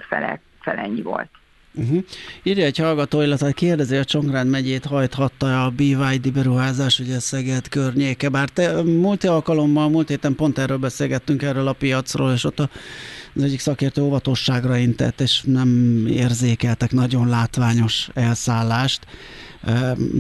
fele, 0.09 0.41
felennyi 0.61 1.01
volt. 1.01 1.29
Uh-huh. 1.73 2.03
Írja 2.43 2.65
egy 2.65 2.77
hallgató, 2.77 3.21
illetve 3.21 3.51
kérdezi, 3.51 3.95
a 3.95 4.03
Csongrád 4.03 4.47
megyét 4.47 4.85
hajthatta 4.85 5.63
a 5.65 5.69
BYD 5.69 6.33
beruházás, 6.33 6.99
ugye 6.99 7.19
Szeged 7.19 7.67
környéke, 7.67 8.29
bár 8.29 8.49
te 8.49 8.83
múlt 8.83 9.23
alkalommal, 9.23 9.89
múlt 9.89 10.09
héten 10.09 10.35
pont 10.35 10.57
erről 10.57 10.77
beszélgettünk 10.77 11.41
erről 11.41 11.67
a 11.67 11.73
piacról, 11.73 12.31
és 12.31 12.43
ott 12.43 12.59
az 12.59 13.43
egyik 13.43 13.59
szakértő 13.59 14.01
óvatosságra 14.01 14.77
intett, 14.77 15.21
és 15.21 15.41
nem 15.45 16.03
érzékeltek 16.07 16.91
nagyon 16.91 17.27
látványos 17.27 18.09
elszállást. 18.13 19.05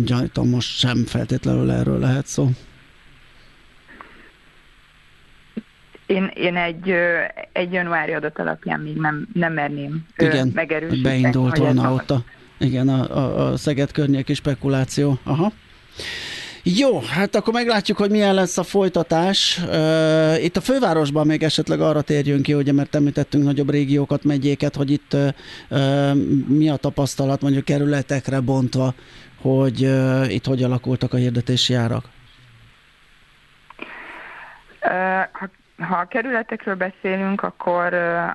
Gyanítom, 0.05 0.49
most 0.49 0.77
sem 0.77 1.05
feltétlenül 1.05 1.71
erről 1.71 1.99
lehet 1.99 2.27
szó. 2.27 2.49
Én, 6.09 6.31
én 6.35 6.55
egy, 6.55 6.93
egy 7.51 7.73
januári 7.73 8.13
adat 8.13 8.39
alapján 8.39 8.79
még 8.79 8.95
nem, 8.95 9.27
nem 9.33 9.53
merném 9.53 10.05
igen, 10.17 10.51
megerősíteni. 10.53 11.01
beindult 11.01 11.57
volna 11.57 11.93
ott 11.93 12.11
a, 12.11 12.23
igen, 12.57 12.89
a, 12.89 13.17
a, 13.17 13.51
a 13.51 13.57
Szeged 13.57 13.91
környéki 13.91 14.33
spekuláció. 14.33 15.19
Aha. 15.23 15.51
Jó, 16.63 16.99
hát 16.99 17.35
akkor 17.35 17.53
meglátjuk, 17.53 17.97
hogy 17.97 18.09
milyen 18.09 18.33
lesz 18.33 18.57
a 18.57 18.63
folytatás. 18.63 19.59
Uh, 19.67 20.43
itt 20.43 20.57
a 20.57 20.61
fővárosban 20.61 21.25
még 21.25 21.43
esetleg 21.43 21.81
arra 21.81 22.01
térjünk 22.01 22.41
ki, 22.41 22.53
ugye, 22.53 22.73
mert 22.73 22.95
említettünk 22.95 23.43
nagyobb 23.43 23.69
régiókat, 23.69 24.23
megyéket, 24.23 24.75
hogy 24.75 24.91
itt 24.91 25.15
uh, 25.69 26.15
mi 26.47 26.69
a 26.69 26.75
tapasztalat 26.75 27.41
mondjuk 27.41 27.65
kerületekre 27.65 28.39
bontva, 28.39 28.93
hogy 29.41 29.83
uh, 29.83 30.33
itt 30.33 30.45
hogy 30.45 30.63
alakultak 30.63 31.13
a 31.13 31.17
hirdetési 31.17 31.73
árak? 31.73 32.09
Uh, 34.81 35.49
ha 35.79 35.95
a 35.95 36.07
kerületekről 36.07 36.75
beszélünk, 36.75 37.43
akkor, 37.43 37.93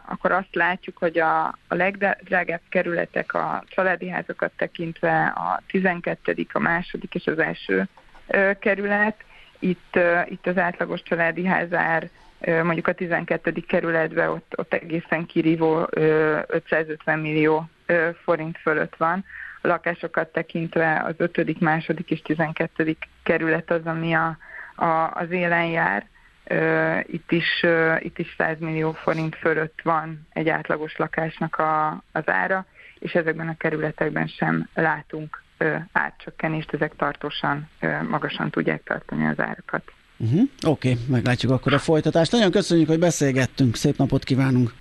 akkor 0.08 0.32
azt 0.32 0.54
látjuk, 0.54 0.98
hogy 0.98 1.18
a, 1.18 1.44
a 1.46 1.74
legdrágább 1.74 2.60
kerületek 2.68 3.34
a 3.34 3.64
családi 3.68 4.08
házakat 4.08 4.52
tekintve 4.56 5.32
a 5.36 5.60
12., 5.66 6.46
a 6.52 6.58
második 6.58 7.14
és 7.14 7.26
az 7.26 7.38
első 7.38 7.88
kerület. 8.58 9.16
Itt, 9.58 9.98
itt 10.24 10.46
az 10.46 10.58
átlagos 10.58 11.02
családi 11.02 11.46
házár 11.46 12.08
mondjuk 12.62 12.86
a 12.86 12.92
12. 12.92 13.52
kerületben 13.68 14.28
ott, 14.28 14.52
ott 14.56 14.72
egészen 14.72 15.26
kirívó 15.26 15.88
550 15.90 17.18
millió 17.18 17.68
forint 18.22 18.58
fölött 18.58 18.96
van. 18.96 19.24
A 19.60 19.66
lakásokat 19.66 20.32
tekintve 20.32 21.02
az 21.06 21.14
5., 21.16 21.60
második 21.60 22.10
és 22.10 22.22
12. 22.22 22.96
kerület 23.22 23.70
az, 23.70 23.86
ami 23.86 24.12
a, 24.12 24.36
a, 24.74 25.10
az 25.14 25.30
élen 25.30 25.64
jár 25.64 26.06
itt 27.06 27.32
is, 27.32 27.64
itt 27.98 28.18
is 28.18 28.34
100 28.38 28.58
millió 28.58 28.92
forint 28.92 29.36
fölött 29.36 29.80
van 29.82 30.26
egy 30.32 30.48
átlagos 30.48 30.96
lakásnak 30.96 31.56
a, 31.56 32.02
az 32.12 32.28
ára, 32.28 32.66
és 32.98 33.12
ezekben 33.12 33.48
a 33.48 33.56
kerületekben 33.56 34.26
sem 34.26 34.68
látunk 34.74 35.42
árcsökkenést, 35.92 36.72
ezek 36.72 36.92
tartósan 36.96 37.68
magasan 38.08 38.50
tudják 38.50 38.82
tartani 38.82 39.26
az 39.26 39.40
árakat. 39.40 39.92
Uh-huh. 40.16 40.40
Oké, 40.66 40.90
okay, 40.90 41.02
meglátjuk 41.08 41.52
akkor 41.52 41.72
a 41.72 41.78
folytatást. 41.78 42.32
Nagyon 42.32 42.50
köszönjük, 42.50 42.88
hogy 42.88 42.98
beszélgettünk, 42.98 43.76
szép 43.76 43.96
napot 43.96 44.24
kívánunk! 44.24 44.72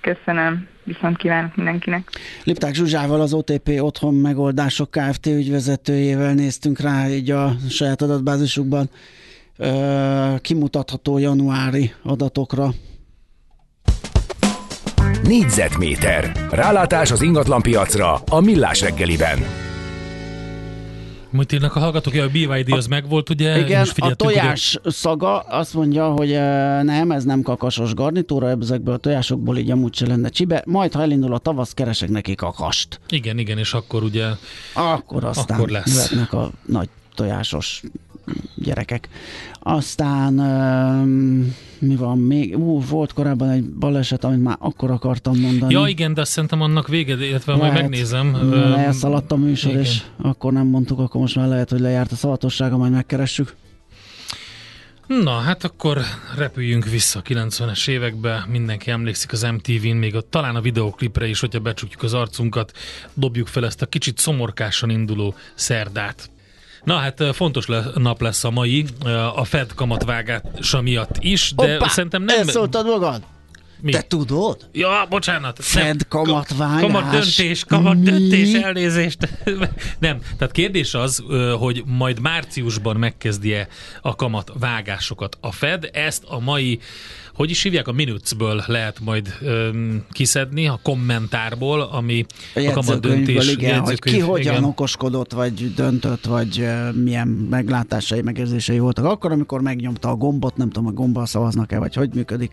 Köszönöm, 0.00 0.68
viszont 0.84 1.16
kívánok 1.16 1.56
mindenkinek. 1.56 2.08
Lipták 2.44 2.74
Zsuzsával, 2.74 3.20
az 3.20 3.32
OTP 3.32 3.68
Otthon 3.80 4.14
Megoldások 4.14 4.90
Kft. 4.90 5.26
ügyvezetőjével 5.26 6.34
néztünk 6.34 6.80
rá 6.80 7.08
így 7.08 7.30
a 7.30 7.52
saját 7.68 8.02
adatbázisukban 8.02 8.90
kimutatható 10.40 11.18
januári 11.18 11.92
adatokra. 12.02 12.74
Négyzetméter. 15.22 16.46
Rálátás 16.50 17.10
az 17.10 17.22
ingatlanpiacra 17.22 18.14
a 18.14 18.40
Millás 18.40 18.80
reggeliben. 18.80 19.38
Mit 21.30 21.52
írnak 21.52 21.76
a 21.76 21.78
hallgatók, 21.78 22.12
hogy 22.12 22.22
a 22.22 22.28
BYD 22.28 22.72
az 22.72 22.86
megvolt, 22.86 23.30
ugye? 23.30 23.58
Igen, 23.58 23.86
a 23.96 24.14
tojás 24.14 24.76
ugye... 24.80 24.90
szaga 24.90 25.38
azt 25.40 25.74
mondja, 25.74 26.08
hogy 26.08 26.30
nem, 26.82 27.10
ez 27.10 27.24
nem 27.24 27.42
kakasos 27.42 27.94
garnitúra, 27.94 28.48
ezekből 28.60 28.94
a 28.94 28.96
tojásokból 28.96 29.58
így 29.58 29.70
amúgy 29.70 29.94
se 29.94 30.06
lenne 30.06 30.28
csibe, 30.28 30.62
majd 30.66 30.92
ha 30.92 31.02
elindul 31.02 31.34
a 31.34 31.38
tavasz, 31.38 31.72
keresek 31.72 32.08
neki 32.08 32.34
kakast. 32.34 33.00
Igen, 33.08 33.38
igen, 33.38 33.58
és 33.58 33.74
akkor 33.74 34.02
ugye... 34.02 34.26
Akkor 34.74 35.24
aztán 35.24 35.58
akkor 35.58 35.68
lesz. 35.68 36.12
a 36.12 36.50
nagy 36.66 36.88
tojásos 37.14 37.82
gyerekek. 38.54 39.08
Aztán 39.60 40.32
mi 41.78 41.96
van 41.96 42.18
még? 42.18 42.58
Ú, 42.58 42.80
volt 42.88 43.12
korábban 43.12 43.48
egy 43.48 43.64
baleset, 43.64 44.24
amit 44.24 44.42
már 44.42 44.56
akkor 44.58 44.90
akartam 44.90 45.38
mondani. 45.38 45.72
Ja, 45.72 45.86
igen, 45.86 46.14
de 46.14 46.20
azt 46.20 46.30
szerintem 46.30 46.60
annak 46.60 46.88
vége, 46.88 47.26
illetve 47.26 47.52
lehet, 47.52 47.70
majd 47.70 47.82
megnézem. 47.82 48.52
Elszaladt 48.76 49.32
a 49.32 49.36
műsor, 49.36 49.70
igen. 49.70 49.82
és 49.82 50.02
akkor 50.22 50.52
nem 50.52 50.66
mondtuk, 50.66 50.98
akkor 50.98 51.20
most 51.20 51.36
már 51.36 51.48
lehet, 51.48 51.70
hogy 51.70 51.80
lejárt 51.80 52.12
a 52.12 52.16
szavatossága, 52.16 52.76
majd 52.76 52.92
megkeressük. 52.92 53.54
Na, 55.06 55.38
hát 55.38 55.64
akkor 55.64 56.00
repüljünk 56.36 56.84
vissza 56.84 57.18
a 57.18 57.22
90-es 57.22 57.88
évekbe. 57.88 58.46
Mindenki 58.48 58.90
emlékszik 58.90 59.32
az 59.32 59.42
MTV-n, 59.42 59.96
még 59.96 60.16
a, 60.16 60.20
talán 60.20 60.56
a 60.56 60.60
videoklipre 60.60 61.26
is, 61.26 61.40
hogyha 61.40 61.60
becsukjuk 61.60 62.02
az 62.02 62.14
arcunkat, 62.14 62.72
dobjuk 63.14 63.46
fel 63.46 63.64
ezt 63.64 63.82
a 63.82 63.86
kicsit 63.86 64.18
szomorkásan 64.18 64.90
induló 64.90 65.34
szerdát. 65.54 66.30
Na 66.84 66.96
hát 66.96 67.24
fontos 67.32 67.66
le, 67.66 67.84
nap 67.94 68.20
lesz 68.20 68.44
a 68.44 68.50
mai, 68.50 68.84
a 69.34 69.44
Fed 69.44 69.74
kamatvágása 69.74 70.80
miatt 70.80 71.16
is, 71.20 71.52
de 71.56 71.74
Oppá, 71.74 71.88
szerintem 71.88 72.22
nem... 72.22 72.38
Elszóltad 72.38 72.86
magad? 72.86 73.22
Mi? 73.82 73.92
Te 73.92 74.02
tudod? 74.02 74.68
Ja, 74.72 75.06
bocsánat. 75.08 75.58
Fed 75.60 76.08
kamatvágás. 76.08 76.80
Kamat 76.80 77.10
döntés, 77.10 77.64
kamat 77.64 77.94
Mi? 77.96 78.02
döntés, 78.02 78.52
elnézést. 78.52 79.28
nem, 79.98 80.18
tehát 80.38 80.52
kérdés 80.52 80.94
az, 80.94 81.24
hogy 81.58 81.82
majd 81.86 82.20
márciusban 82.20 82.96
megkezdi-e 82.96 83.68
a 84.02 84.14
kamatvágásokat 84.14 85.38
a 85.40 85.52
Fed. 85.52 85.90
Ezt 85.92 86.24
a 86.26 86.38
mai 86.38 86.80
hogy 87.40 87.50
is 87.50 87.62
hívják, 87.62 87.88
a 87.88 87.92
minutesből 87.92 88.62
lehet 88.66 89.00
majd 89.00 89.34
öm, 89.40 90.04
kiszedni, 90.10 90.68
a 90.68 90.78
kommentárból, 90.82 91.80
ami 91.80 92.26
a, 92.54 92.60
a 92.60 92.72
kamat 92.72 93.00
döntés. 93.00 93.52
Igen, 93.52 93.80
hogy 93.80 93.98
ki 93.98 94.18
hogyan 94.18 94.52
igen. 94.52 94.64
okoskodott, 94.64 95.32
vagy 95.32 95.74
döntött, 95.74 96.24
vagy 96.24 96.66
milyen 97.04 97.28
meglátásai, 97.28 98.22
megérzései 98.22 98.78
voltak. 98.78 99.04
Akkor, 99.04 99.32
amikor 99.32 99.60
megnyomta 99.60 100.08
a 100.08 100.14
gombot, 100.14 100.56
nem 100.56 100.70
tudom, 100.70 100.88
a 100.88 100.92
gombbal 100.92 101.26
szavaznak-e, 101.26 101.78
vagy 101.78 101.94
hogy 101.94 102.14
működik 102.14 102.50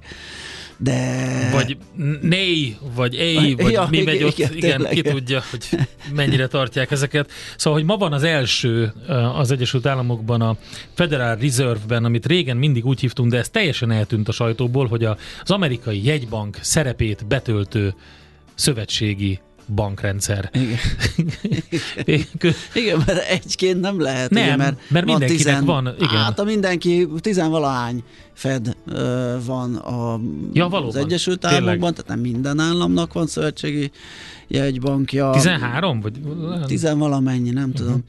de... 0.77 1.50
Vagy 1.51 1.77
néj, 2.22 2.77
vagy 2.96 3.13
éj, 3.13 3.53
vagy 3.53 3.72
ja, 3.72 3.88
mi 3.89 4.03
megy 4.03 4.24
ott, 4.24 4.38
igen, 4.38 4.55
igen 4.55 4.88
ki 4.89 5.01
tudja, 5.01 5.41
hogy 5.50 5.79
mennyire 6.13 6.48
tartják 6.48 6.91
ezeket. 6.91 7.31
Szóval, 7.57 7.79
hogy 7.79 7.88
ma 7.88 7.98
van 7.98 8.13
az 8.13 8.24
első 8.24 8.93
az 9.36 9.51
Egyesült 9.51 9.86
Államokban 9.86 10.41
a 10.41 10.57
Federal 10.93 11.36
Reserve-ben, 11.36 12.05
amit 12.05 12.25
régen 12.25 12.57
mindig 12.57 12.86
úgy 12.86 13.00
hívtunk, 13.00 13.31
de 13.31 13.38
ez 13.38 13.50
teljesen 13.50 13.91
eltűnt 13.91 14.27
a 14.27 14.31
sajtóból, 14.31 14.88
hogy 14.88 15.03
az 15.03 15.17
amerikai 15.51 16.05
jegybank 16.05 16.57
szerepét 16.62 17.27
betöltő 17.27 17.93
szövetségi 18.55 19.39
bankrendszer. 19.75 20.50
Igen. 20.53 20.77
igen, 22.74 23.03
mert 23.05 23.29
egyként 23.29 23.79
nem 23.79 24.01
lehet. 24.01 24.29
Nem, 24.29 24.43
ugye, 24.43 24.55
mert, 24.55 24.79
mert 24.89 25.05
mindenkinek 25.05 25.38
tizen, 25.38 25.65
van. 25.65 25.95
Igen. 26.00 26.09
Hát 26.09 26.39
a 26.39 26.43
mindenki, 26.43 27.07
tizenvalahány 27.19 28.03
Fed 28.33 28.75
uh, 28.88 29.45
van 29.45 29.75
a, 29.75 30.19
ja, 30.53 30.67
az 30.67 30.95
Egyesült 30.95 31.45
Államokban, 31.45 31.93
tehát 31.93 32.07
nem 32.07 32.19
minden 32.19 32.59
államnak 32.59 33.13
van 33.13 33.27
szövetségi 33.27 33.91
jegybankja. 34.47 35.31
13? 35.31 36.01
Vagy... 36.01 36.19
Tizenvalamennyi, 36.65 37.50
nem 37.50 37.69
uh-huh. 37.69 37.86
tudom 37.86 38.03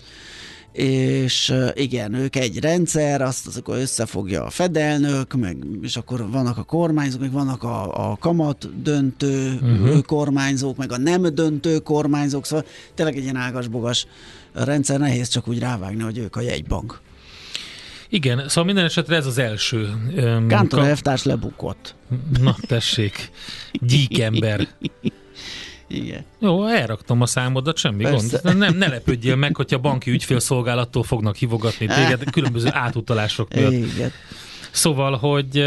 és 0.78 1.54
igen, 1.74 2.14
ők 2.14 2.36
egy 2.36 2.58
rendszer, 2.58 3.22
azt 3.22 3.46
az 3.46 3.56
akkor 3.56 3.76
összefogja 3.76 4.44
a 4.44 4.50
fedelnök, 4.50 5.34
meg, 5.34 5.56
és 5.82 5.96
akkor 5.96 6.30
vannak 6.30 6.58
a 6.58 6.62
kormányzók, 6.62 7.20
meg 7.20 7.32
vannak 7.32 7.62
a, 7.62 8.10
a 8.10 8.16
kamat 8.16 8.82
döntő 8.82 9.58
uh-huh. 9.62 10.02
kormányzók, 10.02 10.76
meg 10.76 10.92
a 10.92 10.98
nem 10.98 11.34
döntő 11.34 11.78
kormányzók, 11.78 12.46
szóval 12.46 12.64
tényleg 12.94 13.16
egy 13.16 13.22
ilyen 13.22 13.36
ágasbogas 13.36 14.06
rendszer, 14.52 14.98
nehéz 14.98 15.28
csak 15.28 15.48
úgy 15.48 15.58
rávágni, 15.58 16.02
hogy 16.02 16.18
ők 16.18 16.36
a 16.36 16.40
jegybank. 16.40 17.00
Igen, 18.08 18.48
szóval 18.48 18.64
minden 18.64 18.84
esetre 18.84 19.16
ez 19.16 19.26
az 19.26 19.38
első. 19.38 19.88
Kántor 20.48 20.78
elvtárs 20.78 21.22
lebukott. 21.22 21.94
Na, 22.40 22.56
tessék. 22.66 23.30
Gyíkember. 23.72 24.68
Igen. 25.88 26.24
Jó, 26.38 26.66
elraktam 26.66 27.20
a 27.20 27.26
számodat, 27.26 27.76
semmi 27.76 28.02
Persze. 28.02 28.40
gond. 28.42 28.58
Nem, 28.58 28.76
ne 28.76 28.88
lepődjél 28.88 29.36
meg, 29.36 29.56
hogyha 29.56 29.78
banki 29.78 30.10
ügyfélszolgálattól 30.10 31.02
fognak 31.02 31.36
hívogatni 31.36 31.86
téged 31.86 32.30
különböző 32.30 32.68
átutalások 32.72 33.54
miatt. 33.54 33.72
Igen. 33.72 34.12
Szóval, 34.70 35.16
hogy 35.16 35.64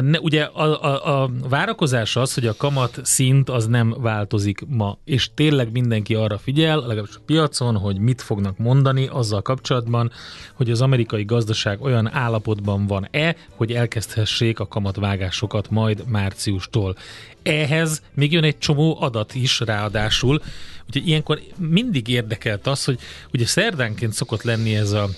ne, 0.00 0.20
ugye 0.20 0.42
a, 0.42 0.82
a, 0.82 1.22
a 1.22 1.30
várakozás 1.48 2.16
az, 2.16 2.34
hogy 2.34 2.46
a 2.46 2.56
kamat 2.56 3.00
szint 3.02 3.50
az 3.50 3.66
nem 3.66 3.94
változik 3.98 4.60
ma, 4.66 4.98
és 5.04 5.30
tényleg 5.34 5.72
mindenki 5.72 6.14
arra 6.14 6.38
figyel, 6.38 6.80
legalábbis 6.80 7.16
a 7.16 7.22
piacon, 7.26 7.76
hogy 7.76 7.98
mit 7.98 8.22
fognak 8.22 8.58
mondani 8.58 9.06
azzal 9.06 9.42
kapcsolatban, 9.42 10.10
hogy 10.54 10.70
az 10.70 10.80
amerikai 10.80 11.24
gazdaság 11.24 11.80
olyan 11.80 12.12
állapotban 12.12 12.86
van-e, 12.86 13.36
hogy 13.56 13.72
elkezdhessék 13.72 14.60
a 14.60 14.68
kamatvágásokat 14.68 15.70
majd 15.70 16.04
márciustól. 16.08 16.96
Ehhez 17.42 18.02
még 18.14 18.32
jön 18.32 18.44
egy 18.44 18.58
csomó 18.58 18.96
adat 19.00 19.34
is 19.34 19.60
ráadásul, 19.60 20.42
úgyhogy 20.86 21.08
ilyenkor 21.08 21.40
mindig 21.58 22.08
érdekelt 22.08 22.66
az, 22.66 22.84
hogy 22.84 22.98
ugye 23.32 23.46
szerdánként 23.46 24.12
szokott 24.12 24.42
lenni 24.42 24.76
ez 24.76 24.92
a 24.92 25.08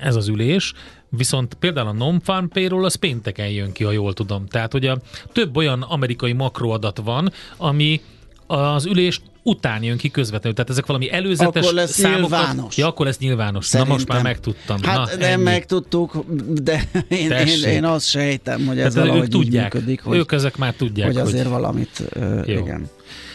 ez 0.00 0.16
az 0.16 0.28
ülés, 0.28 0.72
Viszont 1.16 1.54
például 1.54 1.86
a 1.86 1.92
non-farm 1.92 2.46
payroll 2.46 2.84
az 2.84 2.94
pénteken 2.94 3.48
jön 3.48 3.72
ki, 3.72 3.84
ha 3.84 3.90
jól 3.90 4.12
tudom. 4.12 4.46
Tehát, 4.46 4.72
hogy 4.72 4.86
a 4.86 4.98
több 5.32 5.56
olyan 5.56 5.82
amerikai 5.82 6.32
makroadat 6.32 7.00
van, 7.04 7.32
ami 7.56 8.00
az 8.46 8.86
ülés 8.86 9.20
után 9.42 9.82
jön 9.82 9.96
ki 9.96 10.10
közvetlenül. 10.10 10.54
Tehát 10.54 10.70
ezek 10.70 10.86
valami 10.86 11.12
előzetes 11.12 11.62
akkor 11.62 11.74
lesz 11.74 11.90
számokat. 11.90 12.20
nyilvános. 12.20 12.76
Ja, 12.76 12.86
akkor 12.86 13.06
lesz 13.06 13.18
nyilvános. 13.18 13.66
Szerintem. 13.66 13.88
Na 13.88 13.94
most 13.94 14.08
már 14.08 14.22
megtudtam. 14.22 14.82
Hát 14.82 14.96
Na, 14.96 15.16
nem 15.18 15.30
ennyi. 15.30 15.42
megtudtuk, 15.42 16.24
de 16.62 16.88
én, 17.08 17.30
én, 17.30 17.64
én 17.68 17.84
azt 17.84 18.08
sejtem, 18.08 18.66
hogy 18.66 18.78
ez 18.80 18.94
valahogy 18.94 19.20
ők 19.20 19.28
tudják. 19.28 19.74
működik. 19.74 20.00
Hogy, 20.02 20.16
ők 20.18 20.32
ezek 20.32 20.56
már 20.56 20.74
tudják. 20.74 21.06
Hogy 21.06 21.16
azért 21.16 21.42
hogy... 21.42 21.52
valamit, 21.52 22.02
uh, 22.16 22.42
igen. 22.48 22.88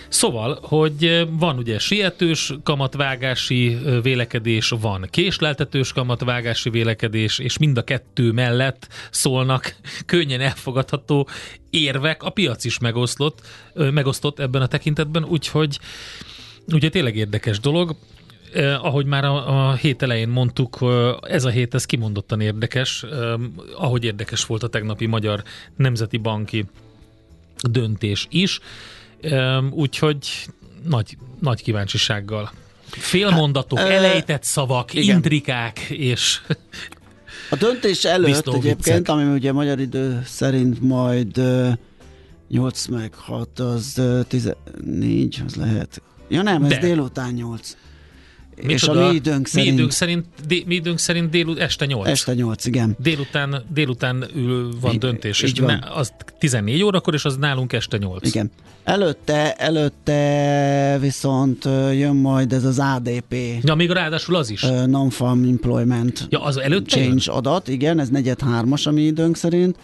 Szóval, 0.10 0.60
hogy 0.62 1.28
van 1.30 1.58
ugye 1.58 1.80
sietős 1.80 2.54
kamatvágási 2.64 3.78
vélekedés, 4.02 4.74
van 4.80 5.08
késleltetős 5.10 5.94
kamatvágási 5.94 6.70
vélekedés, 6.70 7.40
és 7.40 7.58
mind 7.58 7.78
a 7.78 7.84
kettő 7.84 8.32
mellett 8.32 8.88
szólnak 9.12 9.76
könnyen 10.06 10.42
elfogadható 10.42 11.28
érvek. 11.70 12.24
A 12.24 12.30
piac 12.30 12.66
is 12.66 12.80
megoszlott, 12.80 13.42
megosztott 13.74 14.40
ebben 14.40 14.62
a 14.62 14.68
tekintetben, 14.68 15.26
úgyhogy 15.26 15.80
ugye 16.72 16.90
tényleg 16.90 17.16
érdekes 17.16 17.60
dolog. 17.60 17.96
Eh, 18.54 18.86
ahogy 18.86 19.06
már 19.06 19.26
a, 19.26 19.70
a 19.70 19.74
hét 19.74 20.02
elején 20.02 20.28
mondtuk, 20.28 20.78
ez 21.22 21.46
a 21.46 21.50
hét 21.50 21.74
ez 21.74 21.86
kimondottan 21.86 22.42
érdekes, 22.42 23.04
eh, 23.04 23.34
ahogy 23.76 24.04
érdekes 24.04 24.46
volt 24.46 24.64
a 24.64 24.68
tegnapi 24.68 25.06
Magyar 25.06 25.44
Nemzeti 25.76 26.18
Banki 26.18 26.66
döntés 27.70 28.28
is. 28.30 28.60
Úgyhogy 29.72 30.48
nagy, 30.84 31.18
nagy 31.40 31.64
kíváncsisággal. 31.64 32.52
Félmondatok, 32.90 33.80
hát, 33.80 33.90
elejtett 33.90 34.44
szavak, 34.44 34.94
igen. 34.94 35.16
intrikák 35.16 35.80
és 35.80 36.40
a 37.50 37.56
döntés 37.56 38.04
előtt 38.04 38.48
egyébként, 38.48 39.10
ami 39.10 39.34
ugye 39.34 39.52
magyar 39.52 39.80
idő 39.80 40.22
szerint 40.26 40.82
majd 40.82 41.42
8 42.50 42.86
meg 42.86 43.14
6, 43.14 43.60
az 43.60 44.02
14, 44.28 45.44
az 45.46 45.56
lehet. 45.56 46.02
Ja 46.30 46.42
nem, 46.42 46.64
ez 46.64 46.70
De. 46.70 46.80
délután 46.80 47.34
8. 47.34 47.78
Micsoda? 48.64 49.00
És 49.00 49.06
a 49.06 49.10
mi 49.10 49.16
időnk 49.16 49.48
szerint... 49.48 49.70
Mi 49.70 49.76
időnk 49.76 49.92
szerint, 49.92 50.26
dé, 50.48 50.64
mi 50.68 50.76
időnk 50.76 51.00
szerint 51.00 51.30
dél, 51.30 51.56
este 51.60 51.86
8. 51.86 52.08
Este 52.08 52.34
8, 52.34 52.66
igen. 52.66 52.96
Délután, 53.00 53.64
délután 53.74 54.26
ül, 54.36 54.74
van 54.82 54.94
I, 54.94 54.98
döntés, 54.98 55.42
és 55.42 55.52
van. 55.60 55.84
Az 55.96 56.14
14 56.40 56.84
órakor, 56.84 57.14
és 57.14 57.26
az 57.26 57.38
nálunk 57.38 57.74
este 57.74 57.98
8. 57.98 58.28
Igen. 58.28 58.52
Előtte, 58.84 59.54
előtte 59.54 60.98
viszont 61.00 61.66
jön 61.94 62.16
majd 62.16 62.54
ez 62.54 62.64
az 62.64 62.80
ADP. 62.80 63.36
Ja, 63.62 63.76
még 63.76 63.90
ráadásul 63.90 64.36
az 64.36 64.50
is. 64.50 64.62
Non-farm 64.86 65.44
Employment 65.44 66.28
ja, 66.30 66.44
az 66.44 66.58
előtte 66.58 66.96
Change 66.96 67.24
jön? 67.26 67.36
adat, 67.36 67.68
igen, 67.68 68.00
ez 68.00 68.10
negyed 68.10 68.42
hármas 68.42 68.86
a 68.86 68.92
mi 68.92 69.02
időnk 69.02 69.38
szerint. 69.38 69.78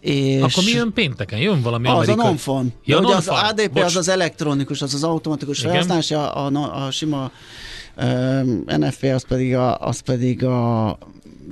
És 0.00 0.40
Akkor 0.40 0.64
mi 0.64 0.70
jön 0.70 0.92
pénteken? 0.92 1.38
Jön 1.38 1.62
valami 1.62 1.86
az 1.86 1.92
amerikai? 1.92 2.14
Az 2.14 2.20
a 2.20 2.26
non-farm. 2.26 2.66
Ja, 2.84 3.00
non 3.00 3.12
az 3.12 3.28
ADP 3.28 3.72
Bocs. 3.72 3.84
az 3.84 3.96
az 3.96 4.08
elektronikus, 4.08 4.82
az 4.82 4.94
az 4.94 5.04
automatikus 5.04 5.60
felhasználás, 5.60 6.10
a, 6.10 6.46
a, 6.46 6.86
a 6.86 6.90
sima 6.90 7.30
NFP 8.66 9.02
az 9.02 9.26
pedig 9.26 9.54
a, 9.54 9.78
az 9.78 10.00
pedig 10.00 10.44
a 10.44 10.98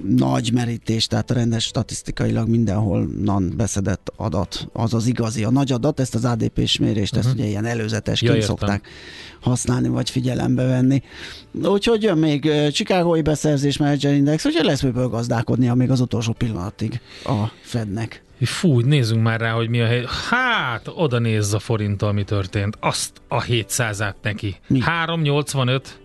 nagy 0.09 0.53
merítés, 0.53 1.07
tehát 1.07 1.31
a 1.31 1.35
rendes 1.35 1.65
statisztikailag 1.65 2.49
mindenhol 2.49 3.09
beszedett 3.57 4.13
adat, 4.17 4.69
az 4.73 4.95
az 4.95 5.07
igazi. 5.07 5.45
A 5.45 5.51
nagy 5.51 5.73
adat, 5.73 6.01
ezt 6.01 6.15
az 6.15 6.25
ADP-s 6.25 6.79
mérést, 6.79 7.17
uh-huh. 7.17 7.31
ezt 7.31 7.39
ugye 7.39 7.49
ilyen 7.49 7.65
előzetesként 7.65 8.37
ja, 8.37 8.43
szokták 8.43 8.89
használni, 9.41 9.89
vagy 9.89 10.11
figyelembe 10.11 10.65
venni. 10.65 11.03
Úgyhogy 11.63 12.03
jön 12.03 12.19
még 12.19 12.51
Chicagói 12.73 13.23
beszerzés 13.23 13.79
Manager 13.79 14.13
Index, 14.15 14.45
úgyhogy 14.45 14.65
lesz 14.65 14.83
miből 14.83 15.09
gazdálkodni, 15.09 15.69
még 15.75 15.91
az 15.91 16.01
utolsó 16.01 16.33
pillanatig 16.33 17.01
a 17.25 17.45
Fednek. 17.61 18.23
Fú, 18.41 18.81
nézzünk 18.81 19.23
már 19.23 19.41
rá, 19.41 19.53
hogy 19.53 19.69
mi 19.69 19.81
a 19.81 19.87
hely. 19.87 20.05
Hát, 20.31 20.91
oda 20.95 21.19
nézz 21.19 21.55
a 21.55 21.59
forinttal, 21.59 22.13
mi 22.13 22.25
történt. 22.25 22.77
Azt 22.81 23.23
a 23.29 23.43
700-át 23.43 24.15
neki. 24.23 24.57
Mi? 24.67 24.81
385 24.81 26.01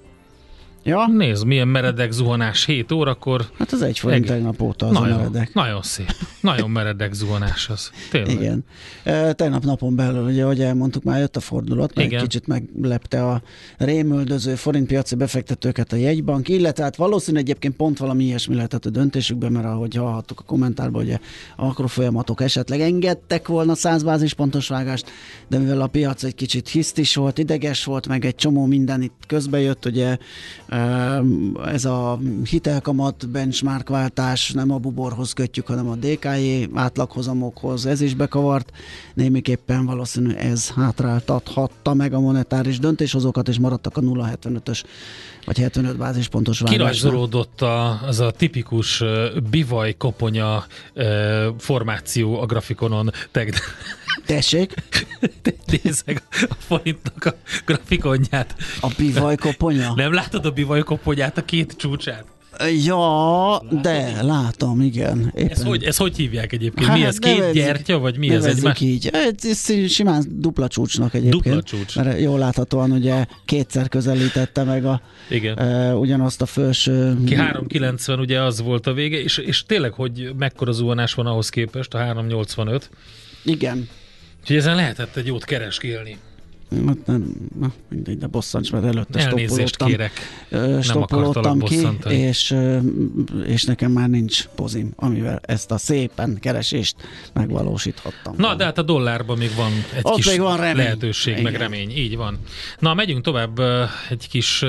Ja? 0.84 1.08
Nézd, 1.08 1.46
milyen 1.46 1.68
meredek 1.68 2.12
zuhanás 2.12 2.66
7 2.66 2.92
órakor. 2.92 3.46
Hát 3.58 3.72
az 3.72 3.82
egy 3.82 4.00
forint 4.00 4.26
tegnap 4.26 4.62
óta 4.62 4.86
az 4.86 4.92
nagyon, 4.92 5.12
a 5.12 5.18
meredek. 5.18 5.54
Nagyon 5.54 5.82
szép. 5.82 6.12
Nagyon 6.42 6.70
meredek 6.70 7.14
zuhanás 7.14 7.70
az. 7.70 7.92
Tényleg. 8.12 8.32
Igen. 8.32 8.66
E, 9.04 9.34
tegnap 9.34 9.64
napon 9.64 9.96
belül, 9.96 10.24
ugye, 10.24 10.44
ahogy 10.44 10.62
elmondtuk, 10.62 11.04
már 11.04 11.20
jött 11.20 11.36
a 11.36 11.40
fordulat, 11.40 11.96
mert 11.96 12.08
Igen. 12.08 12.22
kicsit 12.22 12.48
meglepte 12.48 13.26
a 13.26 13.42
rémüldöző 13.78 14.56
forintpiaci 14.56 15.16
befektetőket 15.16 15.94
a 15.94 15.96
jegybank, 15.96 16.50
illetve 16.50 16.84
hát 16.84 16.96
valószínűleg 16.96 17.44
egyébként 17.44 17.76
pont 17.76 17.98
valami 17.98 18.24
ilyesmi 18.24 18.56
lehetett 18.56 18.86
a 18.86 18.90
döntésükben, 18.90 19.52
mert 19.52 19.66
ahogy 19.66 19.96
hallhattuk 19.96 20.40
a 20.40 20.44
kommentárban, 20.44 21.04
ugye 21.04 21.18
a 21.56 21.66
makrofolyamatok 21.66 22.42
esetleg 22.42 22.80
engedtek 22.80 23.48
volna 23.48 23.76
100 23.76 24.04
bázispontos 24.04 24.68
vágást, 24.68 25.12
de 25.48 25.58
mivel 25.58 25.82
a 25.82 25.88
piac 25.88 26.24
egy 26.24 26.36
kicsit 26.36 26.68
hisztis 26.70 27.16
volt, 27.16 27.38
ideges 27.38 27.84
volt, 27.84 28.08
meg 28.08 28.26
egy 28.26 28.36
csomó 28.36 28.66
minden 28.66 29.02
itt 29.02 29.24
közbejött, 29.28 29.86
ugye 29.86 30.18
ez 31.66 31.86
a 31.86 32.20
hitelkamat 32.50 33.30
benchmark 33.30 33.90
váltás 33.90 34.52
nem 34.52 34.72
a 34.72 34.78
buborhoz 34.78 35.34
kötjük, 35.34 35.68
hanem 35.68 35.90
a 35.90 35.96
DKJ 35.96 36.68
átlaghozamokhoz, 36.74 37.86
ez 37.86 38.02
is 38.02 38.14
bekavart. 38.14 38.72
Némiképpen 39.14 39.86
valószínű 39.86 40.34
ez 40.34 40.70
hátráltathatta 40.70 41.94
meg 41.94 42.14
a 42.14 42.20
monetáris 42.20 42.80
döntéshozókat, 42.80 43.48
és 43.48 43.60
maradtak 43.60 43.98
a 43.98 44.02
0,75-ös 44.02 44.84
vagy 45.46 45.58
75 45.58 45.98
bázispontos 45.98 46.60
vágásnál. 46.60 46.88
Kirajzolódott 46.88 47.62
a, 47.62 48.02
az 48.08 48.20
a 48.20 48.32
tipikus 48.32 49.04
bivaj 49.50 49.96
koponya 49.98 50.66
formáció 51.58 52.42
a 52.42 52.46
grafikonon 52.46 53.12
tegnap. 53.32 53.62
Tessék? 54.26 54.74
Nézzek 55.84 56.24
a 56.50 56.56
forintnak 56.58 57.26
a 57.26 57.36
grafikonját. 57.66 58.56
A 58.82 58.92
bivaj 58.98 59.36
koponya? 59.36 59.94
Nem 59.96 60.14
látod 60.14 60.46
a 60.46 60.52
bivaj 60.52 60.84
koponyát, 60.84 61.38
a 61.38 61.46
két 61.46 61.76
csúcsát? 61.78 62.26
Ja, 62.86 63.62
de 63.82 64.22
látom, 64.22 64.82
igen. 64.82 65.32
Éppen. 65.36 65.50
Ez 65.50 65.64
hogy, 65.64 65.84
ez 65.84 65.98
hogy 65.98 66.16
hívják 66.16 66.54
egyébként? 66.54 66.88
Hát, 66.88 66.98
mi 66.98 67.04
ez? 67.04 67.18
Két 67.18 67.38
nevezik, 67.38 67.62
gyertya, 67.62 68.00
vagy 68.00 68.18
mi 68.18 68.30
ez? 68.30 68.46
Egy 68.46 68.82
így. 68.82 69.10
Ez 69.42 69.74
simán 69.88 70.24
dupla 70.30 70.68
csúcsnak 70.68 71.14
egyébként. 71.14 71.44
Dupla 71.44 71.64
csúcs. 71.64 71.96
Mert 71.96 72.20
jól 72.20 72.40
láthatóan 72.40 72.92
ugye 72.92 73.26
kétszer 73.46 73.88
közelítette 73.88 74.64
meg 74.64 74.86
a, 74.86 75.02
igen. 75.30 75.58
Uh, 75.60 76.00
ugyanazt 76.00 76.42
a 76.42 76.46
felső... 76.46 77.24
Ki 77.26 77.36
390 77.36 78.20
ugye 78.20 78.42
az 78.42 78.62
volt 78.62 78.88
a 78.88 78.94
vége, 78.94 79.22
és, 79.22 79.38
és 79.38 79.64
tényleg, 79.66 79.94
hogy 79.94 80.32
mekkora 80.38 80.72
zuhanás 80.72 81.14
van 81.14 81.26
ahhoz 81.26 81.50
képest, 81.50 81.94
a 81.94 81.98
385. 81.98 82.90
Igen. 83.44 83.88
Úgyhogy 84.50 84.64
ezen 84.68 84.76
lehetett 84.76 85.16
egy 85.16 85.26
jót 85.26 85.46
kereskélni. 85.46 86.18
Hát 86.88 87.06
nem, 87.06 87.36
na, 87.60 87.72
mindegy, 87.90 88.18
de 88.18 88.28
bosszancs, 88.28 88.72
mert 88.72 88.86
előtte 88.86 89.20
Elnézést 89.20 89.84
kérek. 89.84 90.12
Stoppolottam 90.82 91.60
ki, 91.60 91.88
és, 92.08 92.56
és 93.46 93.64
nekem 93.64 93.92
már 93.92 94.10
nincs 94.10 94.48
pozim, 94.56 94.92
amivel 94.96 95.40
ezt 95.46 95.72
a 95.72 95.78
szépen 95.78 96.38
keresést 96.40 96.96
megvalósíthattam. 97.34 98.34
Na, 98.38 98.56
de 98.56 98.64
hát 98.64 98.78
a 98.78 98.82
dollárban 98.82 99.38
még 99.38 99.56
van 99.56 99.72
egy 99.94 100.00
Ott 100.02 100.16
kis 100.16 100.26
még 100.26 100.40
van 100.40 100.58
remény. 100.58 100.76
lehetőség, 100.76 101.32
Igen. 101.34 101.44
meg 101.44 101.56
remény. 101.56 101.98
Így 101.98 102.16
van. 102.16 102.40
Na, 102.80 102.94
megyünk 102.94 103.24
tovább 103.24 103.60
egy 104.10 104.28
kis 104.30 104.66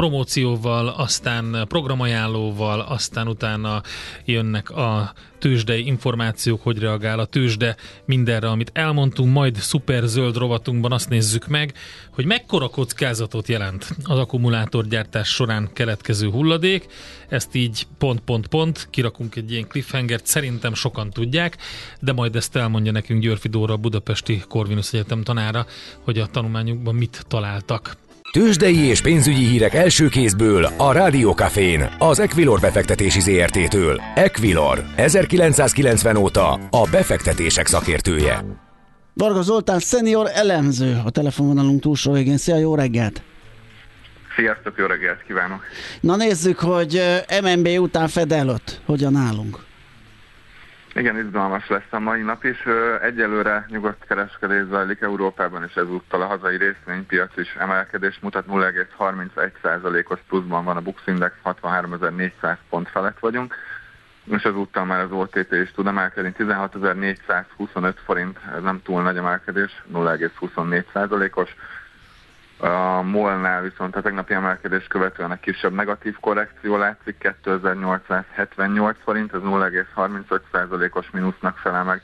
promócióval, 0.00 0.88
aztán 0.88 1.64
programajánlóval, 1.68 2.80
aztán 2.80 3.28
utána 3.28 3.82
jönnek 4.24 4.70
a 4.70 5.12
tőzsdei 5.38 5.86
információk, 5.86 6.62
hogy 6.62 6.78
reagál 6.78 7.18
a 7.18 7.24
tőzsde 7.24 7.76
mindenre, 8.04 8.48
amit 8.48 8.70
elmondtunk, 8.74 9.32
majd 9.32 9.56
szuper 9.56 10.02
zöld 10.02 10.36
rovatunkban 10.36 10.92
azt 10.92 11.08
nézzük 11.08 11.46
meg, 11.46 11.74
hogy 12.10 12.24
mekkora 12.24 12.68
kockázatot 12.68 13.48
jelent 13.48 13.96
az 14.04 14.18
akkumulátorgyártás 14.18 15.28
során 15.28 15.70
keletkező 15.72 16.30
hulladék. 16.30 16.86
Ezt 17.28 17.54
így 17.54 17.86
pont-pont-pont, 17.98 18.88
kirakunk 18.90 19.36
egy 19.36 19.50
ilyen 19.52 19.68
cliffhangert, 19.68 20.26
szerintem 20.26 20.74
sokan 20.74 21.10
tudják, 21.10 21.56
de 22.00 22.12
majd 22.12 22.36
ezt 22.36 22.56
elmondja 22.56 22.92
nekünk 22.92 23.22
Györfi 23.22 23.48
Dóra, 23.48 23.72
a 23.72 23.76
Budapesti 23.76 24.42
Corvinus 24.48 24.92
Egyetem 24.92 25.22
tanára, 25.22 25.66
hogy 26.04 26.18
a 26.18 26.26
tanulmányukban 26.26 26.94
mit 26.94 27.24
találtak. 27.28 27.96
Tőzsdei 28.32 28.78
és 28.78 29.00
pénzügyi 29.00 29.44
hírek 29.44 29.74
első 29.74 30.08
kézből 30.08 30.64
a 30.76 30.92
Rádiókafén, 30.92 31.94
az 31.98 32.18
Equilor 32.18 32.60
befektetési 32.60 33.20
ZRT-től. 33.20 34.00
Equilor, 34.14 34.84
1990 34.96 36.16
óta 36.16 36.52
a 36.52 36.88
befektetések 36.90 37.66
szakértője. 37.66 38.44
Varga 39.14 39.42
Zoltán, 39.42 39.78
szenior 39.78 40.30
elemző 40.34 41.00
a 41.04 41.10
telefonvonalunk 41.10 41.80
túlsó 41.80 42.12
végén. 42.12 42.36
Szia, 42.36 42.56
jó 42.56 42.74
reggelt! 42.74 43.22
Sziasztok, 44.36 44.74
jó 44.78 44.86
reggelt 44.86 45.22
kívánok! 45.26 45.62
Na 46.00 46.16
nézzük, 46.16 46.58
hogy 46.58 47.02
MNB 47.42 47.68
után 47.78 48.08
Fed 48.08 48.32
előtt 48.32 48.80
hogyan 48.86 49.16
állunk. 49.16 49.58
Igen, 50.94 51.18
izgalmas 51.18 51.68
lesz 51.68 51.90
a 51.90 51.98
mai 51.98 52.22
nap 52.22 52.44
is. 52.44 52.64
Egyelőre 53.02 53.66
nyugodt 53.68 54.04
kereskedés 54.04 54.64
zajlik 54.66 55.00
Európában, 55.00 55.64
és 55.64 55.74
ezúttal 55.74 56.22
a 56.22 56.26
hazai 56.26 56.56
részvénypiac 56.56 57.36
is 57.36 57.54
emelkedés 57.54 58.18
mutat. 58.20 58.44
0,31%-os 58.48 60.20
pluszban 60.28 60.64
van 60.64 60.76
a 60.76 60.80
Bux 60.80 61.02
Index, 61.06 61.34
63.400 61.44 62.56
pont 62.68 62.88
felett 62.88 63.18
vagyunk, 63.18 63.54
és 64.24 64.42
ezúttal 64.42 64.84
már 64.84 65.00
az 65.00 65.12
OTP 65.12 65.52
is 65.52 65.70
tud 65.70 65.86
emelkedni. 65.86 66.32
16.425 66.38 67.94
forint, 68.04 68.38
ez 68.56 68.62
nem 68.62 68.82
túl 68.82 69.02
nagy 69.02 69.16
emelkedés, 69.16 69.82
0,24%-os. 69.92 71.54
A 72.60 73.02
MOL-nál 73.02 73.62
viszont 73.62 73.96
a 73.96 74.00
tegnapi 74.00 74.34
emelkedés 74.34 74.86
követően 74.86 75.32
egy 75.32 75.40
kisebb 75.40 75.72
negatív 75.72 76.16
korrekció 76.20 76.76
látszik, 76.76 77.18
2878 77.18 78.96
forint, 79.02 79.32
ez 79.32 79.40
0,35%-os 79.40 81.10
mínusznak 81.10 81.56
felel 81.56 81.84
meg. 81.84 82.02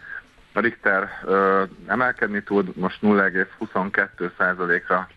A 0.53 0.61
Richter 0.61 1.09
ö, 1.25 1.62
emelkedni 1.87 2.42
tud, 2.42 2.77
most 2.77 2.99
0,22%-ra 3.03 5.09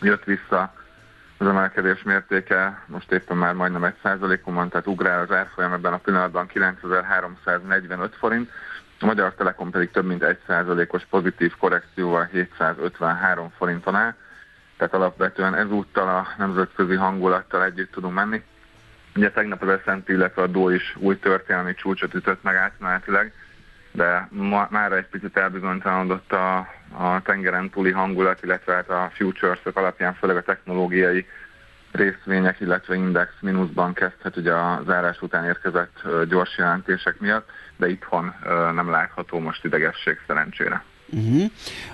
jött 0.00 0.24
vissza 0.24 0.72
az 1.38 1.46
emelkedés 1.46 2.02
mértéke, 2.02 2.82
most 2.86 3.12
éppen 3.12 3.36
már 3.36 3.54
majdnem 3.54 3.84
1 3.84 3.94
százalékon 4.02 4.68
tehát 4.68 4.86
ugrál 4.86 5.20
az 5.20 5.30
árfolyam 5.30 5.72
ebben 5.72 5.92
a 5.92 5.98
pillanatban 5.98 6.46
9345 6.46 8.14
forint, 8.14 8.50
a 9.00 9.06
Magyar 9.06 9.34
Telekom 9.34 9.70
pedig 9.70 9.90
több 9.90 10.06
mint 10.06 10.22
1 10.22 10.38
százalékos 10.46 11.04
pozitív 11.10 11.52
korrekcióval 11.58 12.28
753 12.32 13.52
forinton 13.56 13.94
áll 13.94 14.14
tehát 14.76 14.94
alapvetően 14.94 15.54
ezúttal 15.54 16.08
a 16.08 16.26
nemzetközi 16.38 16.94
hangulattal 16.94 17.64
együtt 17.64 17.92
tudunk 17.92 18.14
menni. 18.14 18.42
Ugye 19.14 19.30
tegnap 19.30 19.62
az 19.62 19.80
S&P, 19.84 20.08
illetve 20.08 20.42
a 20.42 20.46
DO 20.46 20.68
is 20.68 20.96
új 20.98 21.18
történelmi 21.18 21.74
csúcsot 21.74 22.14
ütött 22.14 22.42
meg 22.42 22.56
átmenetileg, 22.56 23.32
de 23.90 24.28
ma, 24.30 24.66
már 24.70 24.92
egy 24.92 25.06
picit 25.06 25.36
elbizonytalanodott 25.36 26.32
a, 26.32 26.56
a 26.98 27.22
tengeren 27.22 27.70
túli 27.70 27.90
hangulat, 27.90 28.42
illetve 28.42 28.74
hát 28.74 28.90
a 28.90 29.10
futures 29.14 29.60
alapján, 29.72 30.14
főleg 30.14 30.36
a 30.36 30.42
technológiai 30.42 31.26
részvények, 31.92 32.60
illetve 32.60 32.94
index 32.94 33.32
mínuszban 33.40 33.92
kezdhet 33.92 34.36
ugye 34.36 34.52
a 34.52 34.82
zárás 34.86 35.22
után 35.22 35.44
érkezett 35.44 36.02
gyors 36.28 36.58
jelentések 36.58 37.20
miatt, 37.20 37.50
de 37.76 37.88
itthon 37.88 38.34
nem 38.74 38.90
látható 38.90 39.38
most 39.38 39.64
idegesség 39.64 40.20
szerencsére. 40.26 40.84
Uh-huh. 41.12 41.50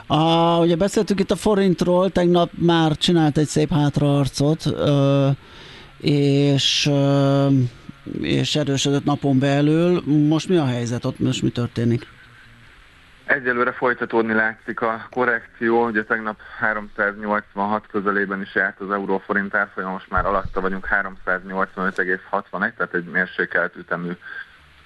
A, 0.06 0.58
ugye 0.58 0.76
beszéltük 0.76 1.20
itt 1.20 1.30
a 1.30 1.36
forintról, 1.36 2.10
tegnap 2.10 2.50
már 2.52 2.96
csinált 2.96 3.38
egy 3.38 3.46
szép 3.46 3.72
hátraarcot, 3.72 4.66
ö, 4.66 5.28
és, 5.98 6.86
ö, 6.86 7.48
és 8.20 8.56
erősödött 8.56 9.04
napon 9.04 9.38
belül. 9.38 10.02
Most 10.28 10.48
mi 10.48 10.56
a 10.56 10.66
helyzet 10.66 11.04
ott, 11.04 11.18
most 11.18 11.42
mi 11.42 11.50
történik? 11.50 12.06
Egyelőre 13.24 13.72
folytatódni 13.72 14.32
látszik 14.32 14.80
a 14.80 15.06
korrekció, 15.10 15.86
ugye 15.86 16.04
tegnap 16.04 16.40
386 16.58 17.86
közelében 17.86 18.40
is 18.40 18.54
járt 18.54 18.80
az 18.80 18.90
euróforint 18.90 19.54
árfolyam, 19.54 19.90
most 19.90 20.10
már 20.10 20.26
alatta 20.26 20.60
vagyunk 20.60 20.86
385,61, 20.86 22.50
tehát 22.50 22.94
egy 22.94 23.04
mérsékelt 23.04 23.76
ütemű 23.76 24.10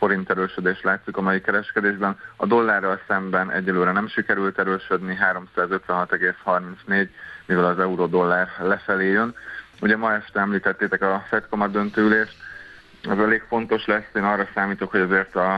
forint 0.02 0.30
erősödés 0.30 0.80
látszik 0.82 1.16
a 1.16 1.20
mai 1.20 1.40
kereskedésben. 1.40 2.18
A 2.36 2.46
dollárral 2.46 3.00
szemben 3.06 3.50
egyelőre 3.50 3.92
nem 3.92 4.08
sikerült 4.08 4.58
erősödni, 4.58 5.18
356,34, 5.56 7.08
mivel 7.46 7.64
az 7.64 7.78
euró-dollár 7.78 8.48
lefelé 8.60 9.10
jön. 9.10 9.34
Ugye 9.80 9.96
ma 9.96 10.12
este 10.12 10.40
említettétek 10.40 11.02
a 11.02 11.24
Fed 11.28 11.46
kamat 11.50 11.70
döntőülést, 11.70 12.36
az 13.08 13.18
elég 13.18 13.42
fontos 13.48 13.86
lesz, 13.86 14.08
én 14.14 14.22
arra 14.22 14.48
számítok, 14.54 14.90
hogy 14.90 15.00
azért 15.00 15.36
a, 15.36 15.54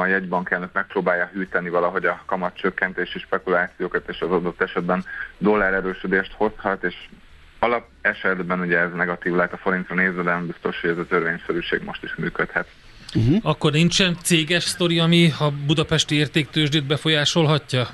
a 0.00 0.06
jegybankelnök 0.06 0.72
megpróbálja 0.72 1.30
hűteni 1.32 1.68
valahogy 1.68 2.06
a 2.06 2.22
kamatcsökkentési 2.26 3.18
spekulációkat, 3.18 4.08
és 4.08 4.20
az 4.20 4.30
adott 4.30 4.60
esetben 4.60 5.04
dollár 5.38 5.74
erősödést 5.74 6.32
hozhat, 6.32 6.84
és 6.84 6.94
alap 7.58 7.86
esetben 8.00 8.60
ugye 8.60 8.78
ez 8.78 8.92
negatív 8.92 9.34
lehet 9.34 9.52
a 9.52 9.56
forintra 9.56 9.94
nézve, 9.94 10.22
de 10.22 10.30
nem 10.30 10.46
biztos, 10.46 10.80
hogy 10.80 10.90
ez 10.90 10.98
a 10.98 11.06
törvényszerűség 11.06 11.82
most 11.82 12.02
is 12.02 12.14
működhet. 12.14 12.68
Uh-huh. 13.16 13.38
Akkor 13.42 13.72
nincsen 13.72 14.16
céges 14.22 14.64
sztori, 14.64 14.98
ami 14.98 15.32
a 15.38 15.50
budapesti 15.66 16.14
értéktősdét 16.14 16.86
befolyásolhatja? 16.86 17.86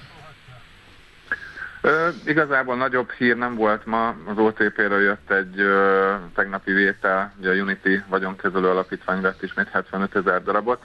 Ö, 1.80 2.08
igazából 2.26 2.76
nagyobb 2.76 3.10
hír 3.10 3.36
nem 3.36 3.54
volt 3.54 3.86
ma, 3.86 4.08
az 4.08 4.38
OTP-ről 4.38 5.02
jött 5.02 5.30
egy 5.30 5.60
ö, 5.60 6.12
tegnapi 6.34 6.72
vétel, 6.72 7.34
ugye 7.38 7.50
a 7.50 7.54
Unity 7.54 8.02
vagyonkezelő 8.08 8.68
alapítvány 8.68 9.20
vett 9.20 9.42
ismét 9.42 9.68
75 9.68 10.16
ezer 10.16 10.42
darabot, 10.42 10.82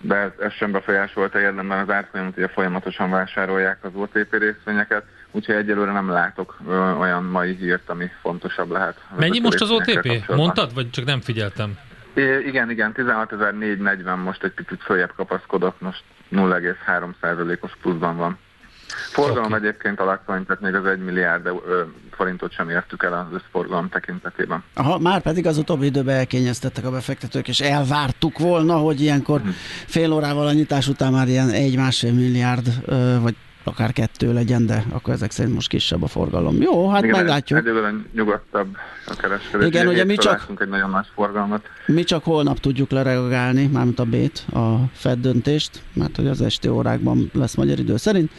de 0.00 0.14
ez, 0.14 0.30
ez 0.40 0.52
sem 0.52 0.72
befolyásolta 0.72 1.40
érdemben 1.40 1.78
az 1.78 1.90
árfolyamot, 1.90 2.36
ugye 2.36 2.48
folyamatosan 2.48 3.10
vásárolják 3.10 3.78
az 3.84 3.90
OTP 3.94 4.36
részvényeket, 4.38 5.02
úgyhogy 5.30 5.54
egyelőre 5.54 5.92
nem 5.92 6.10
látok 6.10 6.56
ö, 6.68 6.92
olyan 6.92 7.24
mai 7.24 7.56
hírt, 7.56 7.88
ami 7.88 8.10
fontosaros 8.20 8.70
lehet. 8.70 9.00
Mennyi 9.16 9.38
most 9.38 9.60
az 9.60 9.70
OTP? 9.70 10.26
Mondtad, 10.26 10.74
vagy 10.74 10.90
csak 10.90 11.04
nem 11.04 11.20
figyeltem? 11.20 11.78
É, 12.18 12.38
igen, 12.46 12.70
igen, 12.70 12.92
16.440 12.94 14.22
most 14.24 14.44
egy 14.44 14.52
picit 14.52 14.82
följebb 14.82 15.12
kapaszkodott, 15.16 15.80
most 15.80 16.02
0,3%-os 16.32 17.72
pluszban 17.82 18.16
van. 18.16 18.38
Forgalom 19.12 19.52
okay. 19.52 19.58
egyébként 19.58 20.00
alacsony, 20.00 20.46
tehát 20.46 20.62
még 20.62 20.74
az 20.74 20.84
1 20.84 20.98
milliárd 20.98 21.46
ö, 21.46 21.82
forintot 22.10 22.52
sem 22.52 22.70
értük 22.70 23.02
el 23.02 23.12
az 23.12 23.42
összforgalom 23.42 23.88
tekintetében. 23.88 24.64
Aha, 24.74 24.98
már 24.98 25.20
pedig 25.20 25.46
az 25.46 25.58
utóbbi 25.58 25.86
időben 25.86 26.16
elkényeztettek 26.16 26.84
a 26.84 26.90
befektetők, 26.90 27.48
és 27.48 27.60
elvártuk 27.60 28.38
volna, 28.38 28.76
hogy 28.76 29.00
ilyenkor 29.00 29.40
hmm. 29.40 29.54
fél 29.86 30.12
órával 30.12 30.46
a 30.46 30.52
nyitás 30.52 30.88
után 30.88 31.12
már 31.12 31.28
ilyen 31.28 31.50
egy-másfél 31.50 32.12
milliárd, 32.12 32.68
ö, 32.84 33.16
vagy 33.20 33.36
akár 33.64 33.92
kettő 33.92 34.32
legyen, 34.32 34.66
de 34.66 34.84
akkor 34.90 35.14
ezek 35.14 35.30
szerint 35.30 35.54
most 35.54 35.68
kisebb 35.68 36.02
a 36.02 36.06
forgalom. 36.06 36.60
Jó, 36.60 36.88
hát 36.88 37.02
Igen, 37.02 37.16
meglátjuk. 37.16 37.58
Egyelőre 37.58 37.94
nyugodtabb 38.12 38.76
a 39.06 39.14
kereskedés. 39.16 39.66
Igen, 39.66 39.86
ugye 39.86 40.04
mi 40.04 40.16
csak, 40.16 40.46
egy 40.58 40.68
nagyon 40.68 40.90
nagy 40.90 41.06
forgalmat. 41.14 41.66
mi 41.86 42.02
csak 42.02 42.24
holnap 42.24 42.58
tudjuk 42.58 42.90
lereagálni, 42.90 43.66
mármint 43.66 43.98
a 43.98 44.04
bét, 44.04 44.44
a 44.52 44.76
Fed 44.92 45.18
döntést, 45.18 45.82
mert 45.92 46.16
hogy 46.16 46.26
az 46.26 46.40
esti 46.40 46.68
órákban 46.68 47.30
lesz 47.32 47.54
magyar 47.54 47.78
idő 47.78 47.96
szerint, 47.96 48.30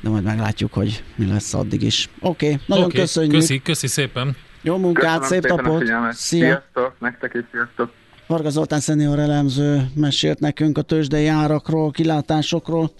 de 0.00 0.08
majd 0.08 0.24
meglátjuk, 0.24 0.72
hogy 0.72 1.04
mi 1.14 1.26
lesz 1.26 1.54
addig 1.54 1.82
is. 1.82 2.08
Oké, 2.20 2.46
okay, 2.46 2.60
nagyon 2.66 2.84
okay, 2.84 3.00
köszönjük. 3.00 3.32
Köszi, 3.32 3.62
köszi 3.62 3.86
szépen. 3.86 4.36
Jó 4.62 4.76
munkát, 4.76 5.18
Köszönöm 5.18 5.42
szép 5.42 5.50
napot. 5.50 5.84
Szia. 5.84 6.12
Sziasztok, 6.12 6.92
nektek 6.98 7.34
is 7.34 7.42
sziasztok. 7.50 7.90
Varga 8.26 8.48
Zoltán 8.48 8.80
szenior 8.80 9.18
elemző 9.18 9.90
mesélt 9.94 10.38
nekünk 10.38 10.78
a 10.78 10.82
tőzsdei 10.82 11.26
árakról, 11.26 11.90
kilátásokról. 11.90 12.90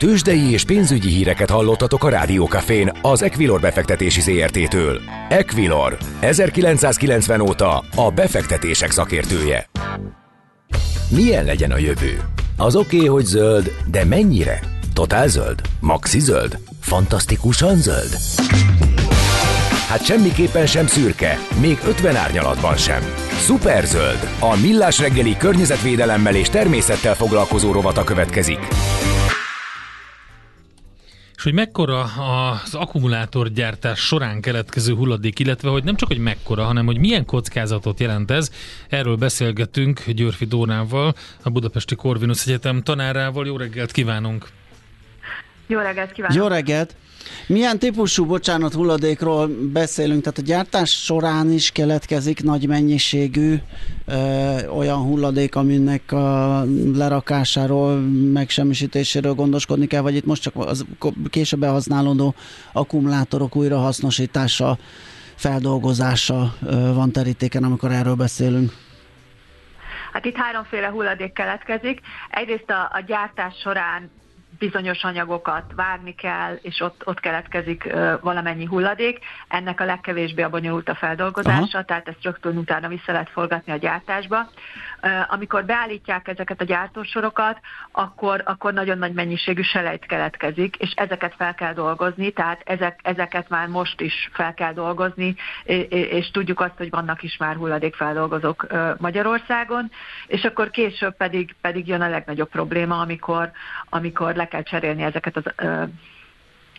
Tőzsdei 0.00 0.52
és 0.52 0.64
pénzügyi 0.64 1.08
híreket 1.08 1.50
hallottatok 1.50 2.04
a 2.04 2.08
Rádiókafén 2.08 2.92
az 3.02 3.22
Equilor 3.22 3.60
befektetési 3.60 4.20
ZRT-től. 4.20 5.00
Equilor, 5.28 5.98
1990 6.20 7.40
óta 7.40 7.84
a 7.94 8.10
befektetések 8.10 8.90
szakértője. 8.90 9.70
Milyen 11.08 11.44
legyen 11.44 11.70
a 11.70 11.78
jövő? 11.78 12.20
Az 12.56 12.76
oké, 12.76 12.96
okay, 12.96 13.08
hogy 13.08 13.24
zöld, 13.24 13.72
de 13.90 14.04
mennyire? 14.04 14.60
Totál 14.92 15.28
zöld? 15.28 15.60
Maxi 15.80 16.20
zöld? 16.20 16.58
Fantasztikusan 16.80 17.76
zöld? 17.76 18.16
Hát 19.88 20.04
semmiképpen 20.04 20.66
sem 20.66 20.86
szürke, 20.86 21.38
még 21.60 21.78
50 21.86 22.16
árnyalatban 22.16 22.76
sem. 22.76 23.02
Superzöld, 23.40 24.28
a 24.38 24.56
millás 24.60 24.98
reggeli 24.98 25.36
környezetvédelemmel 25.36 26.34
és 26.34 26.48
természettel 26.48 27.14
foglalkozó 27.14 27.72
rovata 27.72 28.04
következik. 28.04 28.68
És 31.40 31.46
hogy 31.46 31.54
mekkora 31.54 32.02
az 32.02 32.74
akkumulátorgyártás 32.74 34.00
során 34.00 34.40
keletkező 34.40 34.94
hulladék, 34.94 35.38
illetve 35.38 35.68
hogy 35.68 35.84
nem 35.84 35.96
csak, 35.96 36.08
hogy 36.08 36.18
mekkora, 36.18 36.64
hanem 36.64 36.86
hogy 36.86 36.98
milyen 36.98 37.24
kockázatot 37.24 38.00
jelent 38.00 38.30
ez. 38.30 38.50
Erről 38.88 39.16
beszélgetünk 39.16 40.10
Györfi 40.10 40.44
Dórnával, 40.44 41.14
a 41.42 41.50
Budapesti 41.50 41.94
Corvinus 41.94 42.46
Egyetem 42.46 42.82
tanárával. 42.82 43.46
Jó 43.46 43.56
reggelt 43.56 43.92
kívánunk! 43.92 44.48
Jó 45.70 45.78
reggelt 45.78 46.12
kívánok! 46.12 46.36
Jó 46.36 46.46
reggelt! 46.46 46.96
Milyen 47.46 47.78
típusú, 47.78 48.26
bocsánat, 48.26 48.72
hulladékról 48.72 49.48
beszélünk? 49.72 50.22
Tehát 50.22 50.38
a 50.38 50.42
gyártás 50.42 50.90
során 50.90 51.52
is 51.52 51.70
keletkezik 51.70 52.42
nagy 52.42 52.68
mennyiségű 52.68 53.54
ö, 54.06 54.66
olyan 54.66 54.98
hulladék, 54.98 55.54
aminek 55.54 56.12
a 56.12 56.64
lerakásáról, 56.94 58.00
megsemmisítéséről 58.32 59.34
gondoskodni 59.34 59.86
kell, 59.86 60.00
vagy 60.00 60.14
itt 60.14 60.24
most 60.24 60.42
csak 60.42 60.56
az 60.56 60.84
később 61.30 61.64
használódó 61.64 62.34
akkumulátorok 62.72 63.56
újrahasznosítása, 63.56 64.78
feldolgozása 65.34 66.54
ö, 66.66 66.92
van 66.94 67.12
terítéken, 67.12 67.64
amikor 67.64 67.92
erről 67.92 68.14
beszélünk? 68.14 68.72
Hát 70.12 70.24
itt 70.24 70.36
háromféle 70.36 70.88
hulladék 70.88 71.32
keletkezik. 71.32 72.00
Egyrészt 72.30 72.70
a, 72.70 72.90
a 72.92 73.04
gyártás 73.06 73.54
során 73.62 74.10
bizonyos 74.60 75.04
anyagokat 75.04 75.72
várni 75.76 76.14
kell, 76.14 76.58
és 76.62 76.80
ott, 76.80 77.06
ott 77.06 77.20
keletkezik 77.20 77.92
valamennyi 78.20 78.64
hulladék. 78.64 79.18
Ennek 79.48 79.80
a 79.80 79.84
legkevésbé 79.84 80.42
a 80.42 80.48
bonyolult 80.48 80.88
a 80.88 80.94
feldolgozása, 80.94 81.78
Aha. 81.78 81.84
tehát 81.84 82.08
ezt 82.08 82.22
rögtön 82.22 82.56
utána 82.56 82.88
vissza 82.88 83.12
lehet 83.12 83.30
forgatni 83.30 83.72
a 83.72 83.76
gyártásba. 83.76 84.50
Amikor 85.28 85.64
beállítják 85.64 86.28
ezeket 86.28 86.60
a 86.60 86.64
gyártósorokat, 86.64 87.60
akkor, 87.92 88.42
akkor 88.44 88.72
nagyon 88.72 88.98
nagy 88.98 89.12
mennyiségű 89.12 89.62
selejt 89.62 90.06
keletkezik, 90.06 90.76
és 90.76 90.92
ezeket 90.94 91.34
fel 91.36 91.54
kell 91.54 91.72
dolgozni, 91.72 92.30
tehát 92.30 92.60
ezek, 92.64 93.00
ezeket 93.02 93.48
már 93.48 93.68
most 93.68 94.00
is 94.00 94.30
fel 94.32 94.54
kell 94.54 94.72
dolgozni, 94.72 95.34
és, 95.88 96.30
tudjuk 96.30 96.60
azt, 96.60 96.76
hogy 96.76 96.90
vannak 96.90 97.22
is 97.22 97.36
már 97.36 97.56
hulladékfeldolgozók 97.56 98.66
Magyarországon, 98.98 99.90
és 100.26 100.44
akkor 100.44 100.70
később 100.70 101.16
pedig, 101.16 101.54
pedig 101.60 101.86
jön 101.86 102.00
a 102.00 102.08
legnagyobb 102.08 102.48
probléma, 102.48 103.00
amikor, 103.00 103.50
amikor 103.88 104.34
le 104.34 104.48
kell 104.50 104.62
cserélni 104.62 105.02
ezeket 105.02 105.36
az 105.36 105.44
ö, 105.56 105.82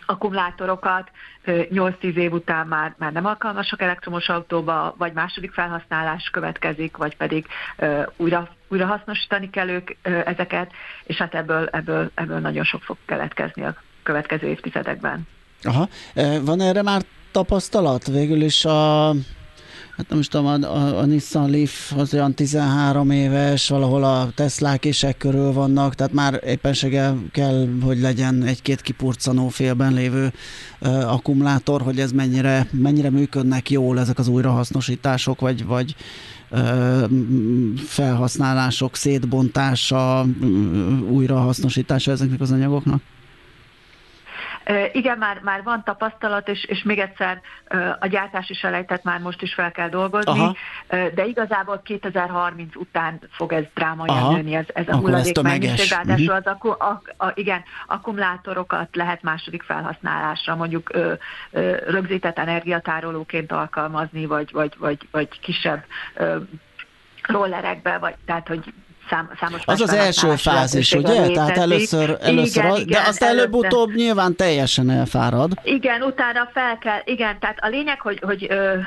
akkumulátorokat, 0.06 1.10
8-10 1.46 2.14
év 2.14 2.32
után 2.32 2.66
már, 2.66 2.94
már 2.98 3.12
nem 3.12 3.26
alkalmasak 3.26 3.82
elektromos 3.82 4.28
autóba, 4.28 4.94
vagy 4.98 5.12
második 5.12 5.52
felhasználás 5.52 6.28
következik, 6.32 6.96
vagy 6.96 7.16
pedig 7.16 7.46
ö, 7.76 8.02
újra, 8.16 8.48
újra 8.68 8.86
hasznosítani 8.86 9.50
kell 9.50 9.68
ők 9.68 9.90
ö, 10.02 10.20
ezeket, 10.24 10.72
és 11.04 11.16
hát 11.16 11.34
ebből, 11.34 11.68
ebből, 11.72 12.10
ebből 12.14 12.38
nagyon 12.38 12.64
sok 12.64 12.82
fog 12.82 12.96
keletkezni 13.04 13.62
a 13.62 13.74
következő 14.02 14.46
évtizedekben. 14.46 15.26
Aha. 15.62 15.88
Van 16.44 16.60
erre 16.60 16.82
már 16.82 17.02
tapasztalat? 17.30 18.06
Végül 18.06 18.42
is 18.42 18.64
a 18.64 19.12
hát 20.02 20.10
nem 20.10 20.20
is 20.20 20.28
tudom, 20.28 20.46
a, 20.46 20.54
a, 20.54 20.98
a 20.98 21.04
Nissan 21.04 21.50
Leaf 21.50 21.92
az 21.92 22.14
olyan 22.14 22.34
13 22.34 23.10
éves, 23.10 23.68
valahol 23.68 24.04
a 24.04 24.30
Teslák 24.34 24.84
is 24.84 25.06
körül 25.18 25.52
vannak, 25.52 25.94
tehát 25.94 26.12
már 26.12 26.40
éppenséggel 26.46 27.18
kell, 27.30 27.68
hogy 27.82 28.00
legyen 28.00 28.42
egy-két 28.42 28.80
kipurcanó 28.80 29.48
félben 29.48 29.92
lévő 29.92 30.32
uh, 30.80 31.12
akkumulátor, 31.12 31.82
hogy 31.82 32.00
ez 32.00 32.12
mennyire, 32.12 32.68
mennyire 32.70 33.10
működnek 33.10 33.70
jól 33.70 33.98
ezek 33.98 34.18
az 34.18 34.28
újrahasznosítások, 34.28 35.40
vagy, 35.40 35.64
vagy 35.64 35.94
uh, 36.50 37.10
felhasználások, 37.76 38.96
szétbontása, 38.96 40.26
újrahasznosítása 41.10 42.10
ezeknek 42.10 42.40
az 42.40 42.50
anyagoknak? 42.50 43.02
Igen, 44.92 45.18
már, 45.18 45.40
már 45.42 45.62
van 45.62 45.84
tapasztalat, 45.84 46.48
és, 46.48 46.64
és 46.64 46.82
még 46.82 46.98
egyszer 46.98 47.40
a 48.00 48.06
gyártási 48.06 48.54
selejtet 48.54 49.04
már 49.04 49.20
most 49.20 49.42
is 49.42 49.54
fel 49.54 49.72
kell 49.72 49.88
dolgozni, 49.88 50.30
Aha. 50.30 50.56
de 51.14 51.24
igazából 51.24 51.80
2030 51.84 52.76
után 52.76 53.20
fog 53.30 53.52
ez 53.52 53.64
drámaian 53.74 54.32
nőni, 54.32 54.54
ez, 54.54 54.64
ez 54.74 54.88
a 54.88 54.96
hulladék 54.96 55.42
mennyiség, 55.42 55.90
ráadásul 55.90 56.34
uh-huh. 56.34 56.54
az 56.54 56.76
a, 56.78 56.84
a, 56.84 57.24
a, 57.26 57.32
igen, 57.34 57.62
akkumulátorokat 57.86 58.96
lehet 58.96 59.22
második 59.22 59.62
felhasználásra, 59.62 60.56
mondjuk 60.56 60.90
ö, 60.94 61.12
ö, 61.50 61.76
rögzített 61.86 62.38
energiatárolóként 62.38 63.52
alkalmazni, 63.52 64.26
vagy, 64.26 64.52
vagy, 64.52 64.74
vagy, 64.78 65.08
vagy 65.10 65.40
kisebb 65.40 65.84
ö, 66.14 66.36
rollerekbe, 67.22 67.98
vagy 67.98 68.14
tehát, 68.26 68.48
hogy 68.48 68.72
szám, 69.08 69.30
számos 69.40 69.60
Az 69.64 69.80
az 69.80 69.92
első 69.92 70.36
fázis, 70.36 70.92
ugye? 70.92 71.12
Létezik. 71.12 71.34
Tehát 71.34 71.56
először, 71.56 72.16
először 72.20 72.62
igen, 72.62 72.74
az, 72.74 72.80
igen, 72.80 73.02
de 73.02 73.08
azt 73.08 73.22
előbb-utóbb 73.22 73.94
nyilván 73.94 74.36
teljesen 74.36 74.90
elfárad. 74.90 75.52
Igen, 75.62 76.02
utána 76.02 76.48
fel 76.52 76.78
kell, 76.78 77.00
igen, 77.04 77.38
tehát 77.38 77.58
a 77.60 77.68
lényeg, 77.68 78.00
hogy, 78.00 78.18
hogy 78.22 78.46
ö, 78.50 78.78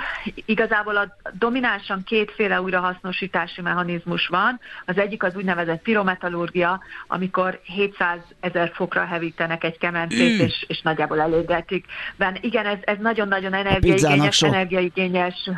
igazából 0.45 0.97
a 0.97 1.15
dominánsan 1.31 2.03
kétféle 2.03 2.61
újrahasznosítási 2.61 3.61
mechanizmus 3.61 4.27
van. 4.27 4.59
Az 4.85 4.97
egyik 4.97 5.23
az 5.23 5.35
úgynevezett 5.35 5.81
pirometalurgia, 5.81 6.79
amikor 7.07 7.59
700 7.63 8.17
ezer 8.39 8.71
fokra 8.73 9.05
hevítenek 9.05 9.63
egy 9.63 9.77
kemencét, 9.77 10.41
mm. 10.41 10.45
és, 10.45 10.65
és 10.67 10.81
nagyjából 10.81 11.21
elégetik. 11.21 11.85
Ben, 12.15 12.37
igen, 12.41 12.65
ez, 12.65 12.77
ez 12.81 12.97
nagyon-nagyon 13.01 13.53
energiaigényes, 13.53 14.41
energiaigényes 14.41 15.49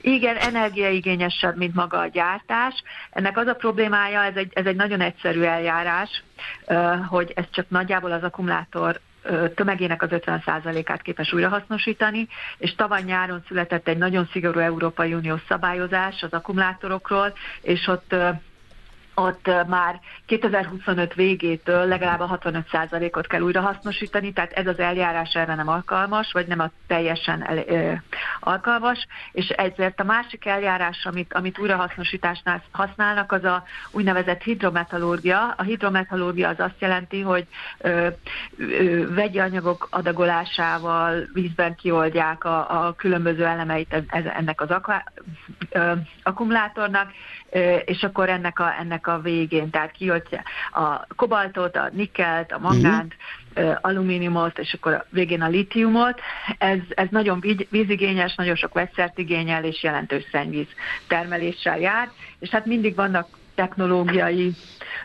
igen, 0.00 0.36
energiaigényesebb, 0.36 1.56
mint 1.56 1.74
maga 1.74 1.98
a 1.98 2.06
gyártás. 2.06 2.82
Ennek 3.10 3.36
az 3.36 3.46
a 3.46 3.54
problémája, 3.54 4.22
ez 4.22 4.36
egy, 4.36 4.50
ez 4.54 4.66
egy 4.66 4.76
nagyon 4.76 5.00
egyszerű 5.00 5.42
eljárás, 5.42 6.22
hogy 7.08 7.32
ez 7.34 7.44
csak 7.50 7.66
nagyjából 7.68 8.12
az 8.12 8.22
akkumulátor 8.22 9.00
tömegének 9.54 10.02
az 10.02 10.08
50%-át 10.12 11.02
képes 11.02 11.32
újrahasznosítani, 11.32 12.28
és 12.58 12.74
tavaly 12.74 13.02
nyáron 13.02 13.42
született 13.46 13.88
egy 13.88 13.98
nagyon 13.98 14.28
szigorú 14.32 14.58
Európai 14.58 15.14
Uniós 15.14 15.40
szabályozás 15.48 16.22
az 16.22 16.32
akkumulátorokról, 16.32 17.32
és 17.62 17.86
ott 17.86 18.14
ott 19.14 19.50
már 19.66 20.00
2025 20.26 21.14
végétől 21.14 21.86
legalább 21.86 22.20
a 22.20 22.38
65%-ot 22.42 23.26
kell 23.26 23.40
újra 23.40 23.60
hasznosítani, 23.60 24.32
tehát 24.32 24.52
ez 24.52 24.66
az 24.66 24.78
eljárás 24.78 25.34
erre 25.34 25.54
nem 25.54 25.68
alkalmas, 25.68 26.32
vagy 26.32 26.46
nem 26.46 26.60
a 26.60 26.70
teljesen 26.86 27.46
el, 27.46 27.56
ö, 27.56 27.92
alkalmas, 28.40 29.06
és 29.32 29.48
ezért 29.48 30.00
a 30.00 30.04
másik 30.04 30.46
eljárás, 30.46 31.04
amit, 31.04 31.34
amit 31.34 31.58
újrahasznosításnál 31.58 32.62
használnak, 32.70 33.32
az 33.32 33.44
a 33.44 33.64
úgynevezett 33.90 34.42
hidrometallurgia. 34.42 35.54
A 35.56 35.62
hidrometallurgia 35.62 36.48
az 36.48 36.60
azt 36.60 36.80
jelenti, 36.80 37.20
hogy 37.20 37.46
ö, 37.78 38.08
ö, 38.56 39.14
vegyi 39.14 39.38
anyagok 39.38 39.88
adagolásával 39.90 41.28
vízben 41.32 41.74
kioldják 41.74 42.44
a, 42.44 42.86
a 42.86 42.92
különböző 42.92 43.44
elemeit 43.44 44.02
ennek 44.10 44.60
az 44.60 44.68
akkumulátornak, 46.22 47.10
és 47.84 48.02
akkor 48.02 48.28
ennek 48.28 48.58
a, 48.58 48.74
ennek 48.78 49.01
a 49.06 49.20
végén, 49.20 49.70
tehát 49.70 49.90
kioltja 49.90 50.42
a 50.72 51.06
kobaltot, 51.16 51.76
a 51.76 51.90
nikkelt, 51.92 52.52
a 52.52 52.58
mangánt, 52.58 53.14
uh-huh. 53.54 53.76
alumíniumot, 53.80 54.58
és 54.58 54.72
akkor 54.72 54.92
a 54.92 55.04
végén 55.10 55.42
a 55.42 55.48
litiumot. 55.48 56.20
Ez, 56.58 56.78
ez 56.88 57.08
nagyon 57.10 57.42
vízigényes, 57.70 58.34
nagyon 58.34 58.56
sok 58.56 58.74
vegyszert 58.74 59.18
igényel, 59.18 59.64
és 59.64 59.82
jelentős 59.82 60.24
szennyvíz 60.30 60.68
termeléssel 61.08 61.78
jár, 61.78 62.10
és 62.38 62.48
hát 62.48 62.66
mindig 62.66 62.94
vannak 62.94 63.26
technológiai 63.54 64.52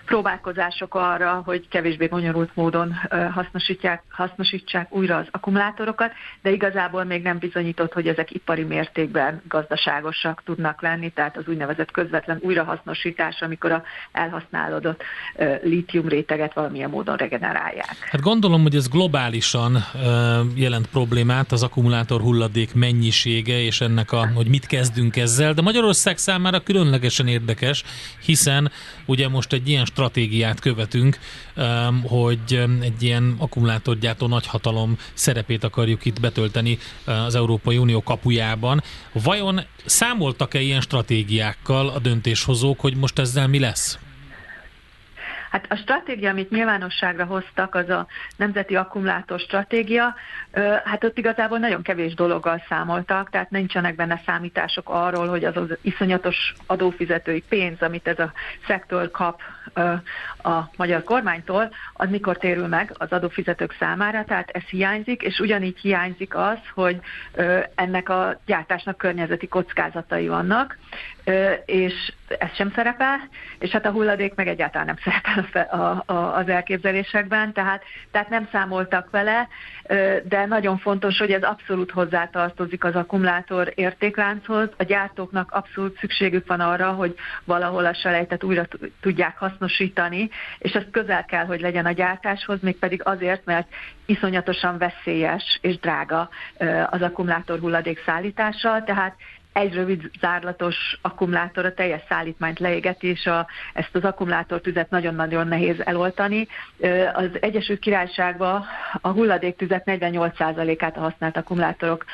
próbálkozások 0.05 0.95
arra, 0.95 1.41
hogy 1.45 1.67
kevésbé 1.67 2.07
bonyolult 2.07 2.49
módon 2.53 2.95
hasznosítják, 3.33 4.03
hasznosítsák 4.09 4.95
újra 4.95 5.17
az 5.17 5.25
akkumulátorokat, 5.31 6.11
de 6.41 6.51
igazából 6.51 7.03
még 7.03 7.21
nem 7.21 7.37
bizonyított, 7.37 7.93
hogy 7.93 8.07
ezek 8.07 8.31
ipari 8.31 8.63
mértékben 8.63 9.41
gazdaságosak 9.47 10.41
tudnak 10.45 10.81
lenni, 10.81 11.09
tehát 11.09 11.37
az 11.37 11.43
úgynevezett 11.47 11.91
közvetlen 11.91 12.39
újrahasznosítás, 12.41 13.41
amikor 13.41 13.71
a 13.71 13.83
elhasználódott 14.11 15.03
lítium 15.63 16.07
réteget 16.07 16.53
valamilyen 16.53 16.89
módon 16.89 17.15
regenerálják. 17.15 17.95
Hát 18.09 18.21
gondolom, 18.21 18.61
hogy 18.61 18.75
ez 18.75 18.87
globálisan 18.87 19.77
jelent 20.55 20.87
problémát, 20.87 21.51
az 21.51 21.63
akkumulátor 21.63 22.21
hulladék 22.21 22.73
mennyisége, 22.73 23.59
és 23.59 23.81
ennek 23.81 24.11
a, 24.11 24.27
hogy 24.35 24.47
mit 24.47 24.65
kezdünk 24.65 25.15
ezzel, 25.15 25.53
de 25.53 25.61
Magyarország 25.61 26.17
számára 26.17 26.59
különlegesen 26.59 27.27
érdekes, 27.27 27.83
hiszen 28.25 28.46
ugye 29.05 29.27
most 29.27 29.53
egy 29.53 29.69
ilyen 29.69 29.85
stratégiát 29.85 30.59
követünk, 30.59 31.19
um, 31.55 32.01
hogy 32.01 32.39
um, 32.51 32.79
egy 32.81 33.03
ilyen 33.03 33.35
akkumulátorgyártó 33.37 34.27
nagyhatalom 34.27 34.97
szerepét 35.13 35.63
akarjuk 35.63 36.05
itt 36.05 36.19
betölteni 36.19 36.77
uh, 37.07 37.25
az 37.25 37.35
Európai 37.35 37.77
Unió 37.77 38.03
kapujában. 38.03 38.83
Vajon 39.11 39.61
számoltak-e 39.85 40.59
ilyen 40.59 40.81
stratégiákkal 40.81 41.89
a 41.89 41.99
döntéshozók, 41.99 42.79
hogy 42.79 42.95
most 42.95 43.19
ezzel 43.19 43.47
mi 43.47 43.59
lesz? 43.59 43.97
Hát 45.57 45.71
a 45.71 45.75
stratégia, 45.75 46.29
amit 46.29 46.49
nyilvánosságra 46.49 47.25
hoztak, 47.25 47.75
az 47.75 47.89
a 47.89 48.07
Nemzeti 48.35 48.75
Akkumulátor 48.75 49.39
Stratégia, 49.39 50.15
hát 50.83 51.03
ott 51.03 51.17
igazából 51.17 51.57
nagyon 51.57 51.81
kevés 51.81 52.13
dologgal 52.13 52.63
számoltak, 52.69 53.29
tehát 53.29 53.49
nincsenek 53.49 53.95
benne 53.95 54.21
számítások 54.25 54.89
arról, 54.89 55.27
hogy 55.27 55.45
az 55.45 55.57
az 55.57 55.77
iszonyatos 55.81 56.53
adófizetői 56.65 57.43
pénz, 57.49 57.81
amit 57.81 58.07
ez 58.07 58.19
a 58.19 58.31
szektor 58.67 59.11
kap 59.11 59.41
a 60.43 60.59
magyar 60.75 61.03
kormánytól, 61.03 61.69
az 61.93 62.09
mikor 62.09 62.37
térül 62.37 62.67
meg 62.67 62.93
az 62.97 63.11
adófizetők 63.11 63.75
számára, 63.79 64.23
tehát 64.23 64.49
ez 64.49 64.63
hiányzik, 64.63 65.21
és 65.21 65.39
ugyanígy 65.39 65.77
hiányzik 65.79 66.35
az, 66.35 66.59
hogy 66.73 66.99
ennek 67.75 68.09
a 68.09 68.39
gyártásnak 68.45 68.97
környezeti 68.97 69.47
kockázatai 69.47 70.27
vannak, 70.27 70.77
és 71.65 72.13
ez 72.39 72.53
sem 72.53 72.71
szerepel, 72.75 73.29
és 73.59 73.69
hát 73.69 73.85
a 73.85 73.91
hulladék 73.91 74.35
meg 74.35 74.47
egyáltalán 74.47 74.85
nem 74.85 74.97
szerepel 75.03 75.79
a, 75.79 76.13
a, 76.13 76.35
az 76.35 76.49
elképzelésekben, 76.49 77.53
tehát, 77.53 77.83
tehát 78.11 78.29
nem 78.29 78.47
számoltak 78.51 79.09
vele, 79.09 79.47
de 80.23 80.45
nagyon 80.45 80.77
fontos, 80.77 81.17
hogy 81.17 81.31
ez 81.31 81.43
abszolút 81.43 81.91
hozzátartozik 81.91 82.83
az 82.83 82.95
akkumulátor 82.95 83.71
értéklánchoz. 83.75 84.69
A 84.77 84.83
gyártóknak 84.83 85.51
abszolút 85.51 85.97
szükségük 85.97 86.47
van 86.47 86.59
arra, 86.59 86.91
hogy 86.91 87.15
valahol 87.43 87.85
a 87.85 87.93
selejtet 87.93 88.43
újra 88.43 88.67
tudják 89.01 89.37
hasznosítani, 89.37 90.29
és 90.57 90.71
ez 90.71 90.83
közel 90.91 91.25
kell, 91.25 91.45
hogy 91.45 91.61
legyen 91.61 91.85
a 91.85 91.91
gyártáshoz, 91.91 92.61
mégpedig 92.61 93.01
azért, 93.03 93.45
mert 93.45 93.67
iszonyatosan 94.05 94.77
veszélyes 94.77 95.59
és 95.61 95.79
drága 95.79 96.29
az 96.89 97.01
akkumulátor 97.01 97.59
hulladék 97.59 98.03
szállítása, 98.05 98.83
tehát 98.85 99.15
egy 99.57 99.73
rövid 99.73 100.09
zárlatos 100.19 100.75
akkumulátor 101.01 101.65
a 101.65 101.73
teljes 101.73 102.01
szállítmányt 102.09 102.59
leégeti, 102.59 103.07
és 103.07 103.25
a, 103.25 103.47
ezt 103.73 103.89
az 103.93 104.03
akkumulátortüzet 104.03 104.89
nagyon-nagyon 104.89 105.47
nehéz 105.47 105.75
eloltani. 105.79 106.47
Az 107.13 107.29
Egyesült 107.39 107.79
Királyságban 107.79 108.65
a 109.01 109.09
hulladéktüzet 109.09 109.83
48%-át 109.85 110.97
a 110.97 110.99
használt 110.99 111.37
akkumulátorok 111.37 112.05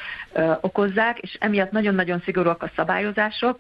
okozzák, 0.62 1.19
és 1.19 1.38
emiatt 1.39 1.71
nagyon-nagyon 1.71 2.21
szigorúak 2.25 2.63
a 2.63 2.71
szabályozások, 2.75 3.60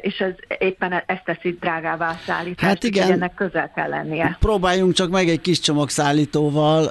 és 0.00 0.18
ez 0.18 0.32
éppen 0.58 1.02
ezt 1.06 1.24
teszi 1.24 1.56
drágává 1.60 2.14
szállítást, 2.26 2.66
hát 2.68 2.84
igen, 2.84 3.12
ennek 3.12 3.34
közel 3.34 3.70
kell 3.74 3.88
lennie. 3.88 4.36
Próbáljunk 4.40 4.92
csak 4.92 5.10
meg 5.10 5.28
egy 5.28 5.40
kis 5.40 5.60
csomagszállítóval, 5.60 6.90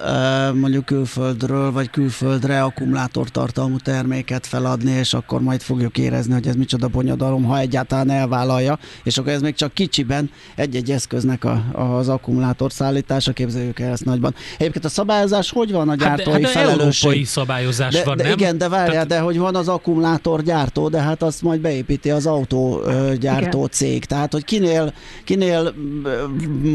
mondjuk 0.53 0.85
külföldről 0.85 1.71
vagy 1.71 1.89
külföldre 1.89 2.63
akkumulátortartalmú 2.63 3.77
terméket 3.77 4.47
feladni, 4.47 4.91
és 4.91 5.13
akkor 5.13 5.41
majd 5.41 5.61
fogjuk 5.61 5.97
érezni 5.97 6.15
érezni, 6.17 6.33
hogy 6.33 6.47
ez 6.47 6.55
micsoda 6.55 6.87
bonyodalom, 6.87 7.43
ha 7.43 7.59
egyáltalán 7.59 8.09
elvállalja, 8.09 8.77
és 9.03 9.17
akkor 9.17 9.31
ez 9.31 9.41
még 9.41 9.55
csak 9.55 9.73
kicsiben 9.73 10.31
egy-egy 10.55 10.91
eszköznek 10.91 11.43
a, 11.43 11.63
az 11.73 12.09
akkumulátor 12.09 12.71
szállítása, 12.71 13.33
képzeljük 13.33 13.79
el 13.79 13.91
ezt 13.91 14.05
nagyban. 14.05 14.35
Egyébként 14.57 14.85
a 14.85 14.89
szabályozás 14.89 15.51
hogy 15.51 15.71
van 15.71 15.89
a 15.89 15.95
gyártói 15.95 16.33
hát 16.33 16.41
de, 16.41 16.47
hát 16.47 16.53
de 16.53 16.59
felelősség? 16.59 17.03
Európai 17.03 17.23
szabályozás 17.23 17.93
de, 17.93 18.03
van, 18.03 18.17
de 18.17 18.23
nem? 18.23 18.31
Igen, 18.31 18.57
de 18.57 18.69
várjál, 18.69 18.91
Tehát... 18.91 19.07
de 19.07 19.19
hogy 19.19 19.37
van 19.37 19.55
az 19.55 19.67
akkumulátor 19.67 20.41
gyártó, 20.41 20.89
de 20.89 21.01
hát 21.01 21.21
azt 21.21 21.41
majd 21.41 21.61
beépíti 21.61 22.09
az 22.09 22.25
autógyártó 22.25 23.57
igen. 23.57 23.69
cég. 23.71 24.05
Tehát, 24.05 24.31
hogy 24.31 24.45
kinél, 24.45 24.93
kinél 25.23 25.73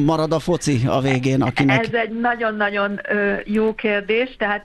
marad 0.05 0.33
a 0.33 0.39
foci 0.39 0.81
a 0.87 1.01
végén, 1.01 1.43
akinek... 1.43 1.87
Ez 1.87 1.93
egy 1.93 2.21
nagyon-nagyon 2.21 3.01
jó 3.45 3.75
kérdés, 3.75 4.37
tehát 4.39 4.65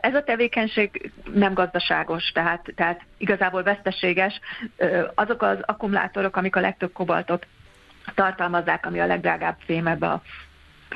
ez 0.00 0.14
a 0.14 0.22
tevékenység 0.22 1.10
nem 1.34 1.54
gazdaságos, 1.54 2.30
tehát, 2.34 2.72
tehát 2.76 3.00
igazából 3.18 3.62
veszteséges. 4.06 4.40
Azok 5.14 5.42
az 5.42 5.58
akkumulátorok, 5.60 6.36
amik 6.36 6.56
a 6.56 6.60
legtöbb 6.60 6.92
kobaltot 6.92 7.46
tartalmazzák, 8.14 8.86
ami 8.86 9.00
a 9.00 9.06
legdrágább 9.06 9.56
fém 9.64 9.86
ebbe 9.86 10.08
a 10.08 10.22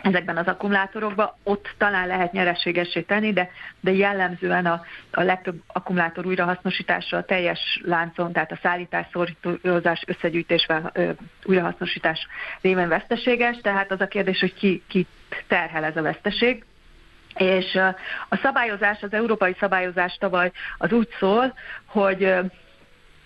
ezekben 0.03 0.37
az 0.37 0.47
akkumulátorokban, 0.47 1.35
ott 1.43 1.75
talán 1.79 2.07
lehet 2.07 2.33
nyereségessé 2.33 3.01
tenni, 3.01 3.33
de, 3.33 3.51
de 3.81 3.93
jellemzően 3.93 4.67
a, 4.67 4.83
a 5.11 5.23
legtöbb 5.23 5.63
akkumulátor 5.67 6.27
újrahasznosítása 6.27 7.17
a 7.17 7.25
teljes 7.25 7.81
láncon, 7.85 8.33
tehát 8.33 8.53
a 8.53 8.59
szállítás, 8.63 9.07
szorítozás, 9.13 10.03
összegyűjtés, 10.07 10.67
újrahasznosítás 11.45 12.27
révén 12.61 12.89
veszteséges, 12.89 13.57
tehát 13.63 13.91
az 13.91 14.01
a 14.01 14.07
kérdés, 14.07 14.41
hogy 14.41 14.55
ki, 14.55 14.83
ki 14.89 15.07
terhel 15.47 15.85
ez 15.85 15.97
a 15.97 16.03
veszteség. 16.03 16.65
És 17.37 17.75
a 18.29 18.37
szabályozás, 18.43 19.03
az 19.03 19.13
európai 19.13 19.57
szabályozás 19.59 20.17
tavaly 20.21 20.53
az 20.79 20.93
úgy 20.93 21.09
szól, 21.19 21.55
hogy, 21.87 22.35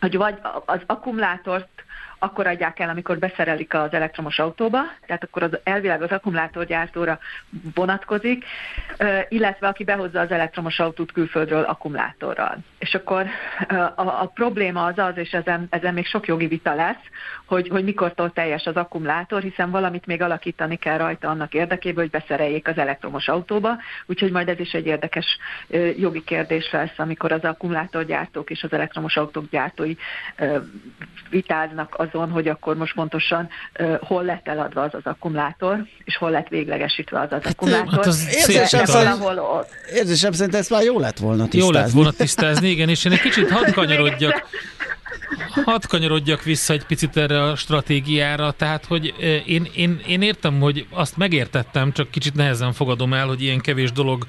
hogy 0.04 0.16
vagy 0.16 0.38
az 0.66 0.80
akkumulátort 0.86 1.84
akkor 2.24 2.46
adják 2.46 2.78
el, 2.78 2.88
amikor 2.88 3.18
beszerelik 3.18 3.74
az 3.74 3.92
elektromos 3.92 4.38
autóba, 4.38 4.78
tehát 5.06 5.24
akkor 5.24 5.42
az 5.42 5.58
elvileg 5.64 6.02
az 6.02 6.10
akkumulátorgyártóra 6.10 7.18
vonatkozik, 7.74 8.44
illetve 9.28 9.66
aki 9.68 9.84
behozza 9.84 10.20
az 10.20 10.30
elektromos 10.30 10.78
autót 10.78 11.12
külföldről 11.12 11.62
akkumulátorral. 11.62 12.56
És 12.78 12.94
akkor 12.94 13.26
a, 13.68 14.00
a 14.00 14.30
probléma 14.34 14.84
az 14.84 14.98
az, 14.98 15.16
és 15.16 15.32
ezen, 15.32 15.66
ezen 15.70 15.94
még 15.94 16.06
sok 16.06 16.26
jogi 16.26 16.46
vita 16.46 16.74
lesz, 16.74 17.02
hogy, 17.46 17.68
hogy 17.68 17.84
mikortól 17.84 18.32
teljes 18.32 18.66
az 18.66 18.76
akkumulátor, 18.76 19.42
hiszen 19.42 19.70
valamit 19.70 20.06
még 20.06 20.22
alakítani 20.22 20.76
kell 20.76 20.96
rajta 20.96 21.28
annak 21.28 21.54
érdekében, 21.54 22.02
hogy 22.02 22.20
beszereljék 22.20 22.68
az 22.68 22.78
elektromos 22.78 23.28
autóba, 23.28 23.76
úgyhogy 24.06 24.30
majd 24.30 24.48
ez 24.48 24.60
is 24.60 24.72
egy 24.72 24.87
érdekes 24.87 25.38
jogi 25.96 26.24
kérdés 26.24 26.70
lesz, 26.70 26.98
amikor 26.98 27.32
az 27.32 27.42
akkumulátorgyártók 27.42 28.50
és 28.50 28.62
az 28.62 28.72
elektromos 28.72 29.16
autók 29.16 29.50
gyártói 29.50 29.94
vitáznak 31.30 31.94
az 31.98 32.13
azon, 32.14 32.31
hogy 32.31 32.48
akkor 32.48 32.77
most 32.77 32.94
pontosan 32.94 33.48
uh, 33.79 33.98
hol 34.00 34.24
lett 34.24 34.48
eladva 34.48 34.83
az 34.83 34.94
az 34.94 35.00
akkumulátor, 35.05 35.85
és 36.05 36.16
hol 36.16 36.31
lett 36.31 36.48
véglegesítve 36.48 37.20
az 37.20 37.33
az 37.33 37.42
hát, 37.42 37.53
akkumulátor. 37.53 37.92
Hát 37.92 38.07
az 38.07 38.27
érzésem, 38.35 38.85
szerint, 38.85 39.22
érzésem 39.94 40.33
szerint 40.33 40.55
ezt 40.55 40.70
már 40.70 40.83
jó 40.83 40.98
lett 40.98 41.18
volna 41.18 41.48
tisztázni. 41.48 41.77
Jó 41.77 41.83
lett 41.83 41.90
volna 41.90 42.11
tisztázni, 42.11 42.68
igen, 42.68 42.88
és 42.88 43.05
én 43.05 43.12
egy 43.12 43.20
kicsit 43.20 43.50
hadd 43.50 43.72
kanyarodjak. 43.72 44.42
Hadd 45.64 45.87
kanyarodjak 45.88 46.42
vissza 46.42 46.72
egy 46.72 46.84
picit 46.84 47.16
erre 47.16 47.42
a 47.42 47.56
stratégiára, 47.56 48.52
tehát, 48.52 48.84
hogy 48.84 49.14
én, 49.46 49.68
én, 49.74 50.00
én 50.06 50.22
értem, 50.22 50.60
hogy 50.60 50.87
azt 50.90 51.16
megértettem, 51.16 51.92
csak 51.92 52.10
kicsit 52.10 52.34
nehezen 52.34 52.72
fogadom 52.72 53.12
el, 53.12 53.26
hogy 53.26 53.42
ilyen 53.42 53.60
kevés 53.60 53.92
dolog 53.92 54.26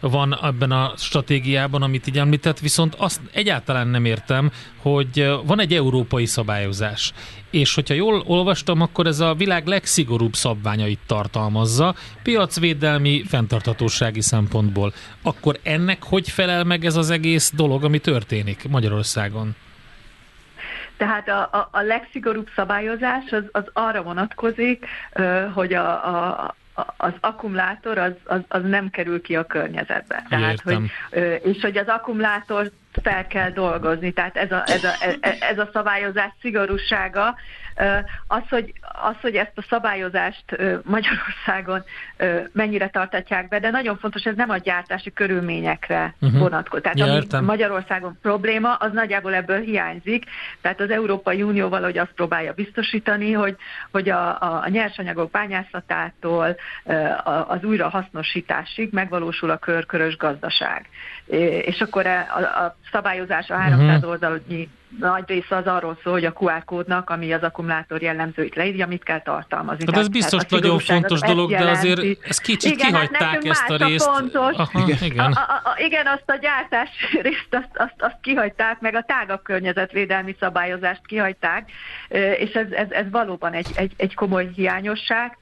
van 0.00 0.38
ebben 0.42 0.70
a 0.70 0.92
stratégiában, 0.96 1.82
amit 1.82 2.06
így 2.06 2.18
említett, 2.18 2.58
viszont 2.58 2.94
azt 2.94 3.20
egyáltalán 3.32 3.88
nem 3.88 4.04
értem, 4.04 4.50
hogy 4.76 5.34
van 5.46 5.60
egy 5.60 5.74
európai 5.74 6.26
szabályozás, 6.26 7.12
és 7.50 7.74
hogyha 7.74 7.94
jól 7.94 8.22
olvastam, 8.26 8.80
akkor 8.80 9.06
ez 9.06 9.20
a 9.20 9.34
világ 9.34 9.66
legszigorúbb 9.66 10.34
szabványait 10.34 10.98
tartalmazza, 11.06 11.94
piacvédelmi, 12.22 13.22
fenntarthatósági 13.28 14.20
szempontból. 14.20 14.92
Akkor 15.22 15.58
ennek 15.62 16.02
hogy 16.02 16.30
felel 16.30 16.64
meg 16.64 16.84
ez 16.84 16.96
az 16.96 17.10
egész 17.10 17.52
dolog, 17.54 17.84
ami 17.84 17.98
történik 17.98 18.68
Magyarországon? 18.68 19.54
Tehát 20.96 21.28
a, 21.28 21.40
a, 21.40 21.68
a 21.72 21.80
legszigorúbb 21.80 22.48
szabályozás 22.54 23.32
az, 23.32 23.44
az 23.52 23.64
arra 23.72 24.02
vonatkozik, 24.02 24.86
hogy 25.54 25.74
a, 25.74 25.88
a, 26.44 26.54
az 26.96 27.12
akkumulátor 27.20 27.98
az, 27.98 28.12
az, 28.24 28.40
az 28.48 28.62
nem 28.62 28.90
kerül 28.90 29.20
ki 29.20 29.36
a 29.36 29.44
környezetbe. 29.44 30.26
Tehát, 30.28 30.60
hogy, 30.60 30.90
és 31.42 31.60
hogy 31.60 31.76
az 31.76 31.86
akkumulátort 31.86 32.72
fel 33.02 33.26
kell 33.26 33.50
dolgozni, 33.50 34.12
tehát 34.12 34.36
ez 34.36 34.52
a, 34.52 34.62
ez 34.66 34.84
a, 34.84 34.92
ez 35.40 35.58
a 35.58 35.70
szabályozás 35.72 36.32
szigorúsága 36.40 37.34
az 38.26 38.42
hogy, 38.48 38.72
az, 39.02 39.14
hogy 39.20 39.34
ezt 39.34 39.52
a 39.54 39.64
szabályozást 39.68 40.44
Magyarországon 40.82 41.84
mennyire 42.52 42.88
tartatják 42.88 43.48
be, 43.48 43.58
de 43.58 43.70
nagyon 43.70 43.98
fontos, 43.98 44.22
ez 44.22 44.36
nem 44.36 44.50
a 44.50 44.56
gyártási 44.56 45.12
körülményekre 45.12 46.14
uh-huh. 46.20 46.38
vonatkozik. 46.38 46.82
Tehát 46.84 46.98
ja, 46.98 47.38
ami 47.38 47.46
Magyarországon 47.46 48.18
probléma, 48.22 48.74
az 48.74 48.92
nagyjából 48.92 49.34
ebből 49.34 49.60
hiányzik. 49.60 50.24
Tehát 50.60 50.80
az 50.80 50.90
Európai 50.90 51.42
Unió 51.42 51.68
valahogy 51.68 51.98
azt 51.98 52.12
próbálja 52.12 52.52
biztosítani, 52.52 53.32
hogy, 53.32 53.56
hogy 53.90 54.08
a, 54.08 54.42
a 54.62 54.68
nyersanyagok 54.68 55.30
bányászatától 55.30 56.56
az 57.46 57.64
újrahasznosításig 57.64 58.92
megvalósul 58.92 59.50
a 59.50 59.56
körkörös 59.56 60.16
gazdaság. 60.16 60.88
És 61.62 61.80
akkor 61.80 62.06
a, 62.06 62.18
a 62.64 62.76
szabályozás 62.92 63.50
a 63.50 63.54
300 63.54 63.96
uh-huh. 63.96 64.10
oldalnyi 64.10 64.68
nagy 65.00 65.24
része 65.26 65.56
az 65.56 65.66
arról 65.66 65.98
szól, 66.02 66.12
hogy 66.12 66.24
a 66.24 66.32
QR 66.32 66.64
kódnak, 66.64 67.10
ami 67.10 67.32
az 67.32 67.42
akkumulátor 67.42 68.02
jellemzőit 68.02 68.54
leírja, 68.54 68.86
mit 68.86 69.02
kell 69.02 69.22
tartalmazni. 69.22 69.84
Hát 69.86 69.96
ez 69.96 70.08
biztos 70.08 70.44
tehát 70.44 70.62
nagyon 70.62 70.78
fontos 70.78 71.20
dolog, 71.20 71.50
de 71.50 71.70
azért 71.70 72.00
ez 72.22 72.38
kicsit 72.38 72.72
igen, 72.72 72.92
hát 72.92 73.08
kihagyták 73.08 73.32
hát 73.32 73.44
ezt 73.44 73.70
a 73.70 73.86
részt. 73.86 74.04
Fontos. 74.04 74.56
Aha, 74.56 74.80
igen. 74.86 74.98
Igen. 75.00 75.32
A, 75.32 75.40
a, 75.40 75.68
a, 75.68 75.74
igen, 75.78 76.06
azt 76.06 76.22
a 76.26 76.36
gyártás 76.36 76.90
részt 77.22 77.48
azt, 77.50 77.70
azt, 77.74 77.94
azt 77.98 78.16
kihagyták, 78.20 78.80
meg 78.80 78.94
a 78.94 79.02
tágabb 79.02 79.42
környezetvédelmi 79.42 80.36
szabályozást 80.40 81.06
kihagyták, 81.06 81.70
és 82.38 82.52
ez, 82.52 82.70
ez, 82.70 82.90
ez 82.90 83.10
valóban 83.10 83.52
egy, 83.52 83.68
egy, 83.74 83.92
egy 83.96 84.14
komoly 84.14 84.48
hiányosság 84.54 85.38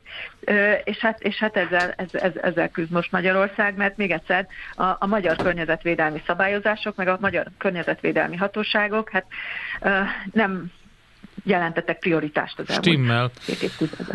és 0.85 0.99
hát, 0.99 1.21
és 1.21 1.37
hát 1.37 1.57
ezzel, 1.57 1.95
ez, 1.97 2.09
ez, 2.13 2.33
ezzel 2.43 2.69
küzd 2.69 2.91
most 2.91 3.13
Magyarország, 3.13 3.77
mert 3.77 3.97
még 3.97 4.11
egyszer 4.11 4.47
a, 4.75 4.85
a 4.85 5.07
magyar 5.07 5.37
környezetvédelmi 5.37 6.23
szabályozások, 6.27 6.97
meg 6.97 7.09
a 7.09 7.19
magyar 7.21 7.47
környezetvédelmi 7.59 8.37
hatóságok 8.37 9.11
hát 9.11 9.27
nem 10.33 10.73
jelentettek 11.45 11.99
prioritást 11.99 12.59
az 12.59 12.75
Stimmel. 12.75 13.31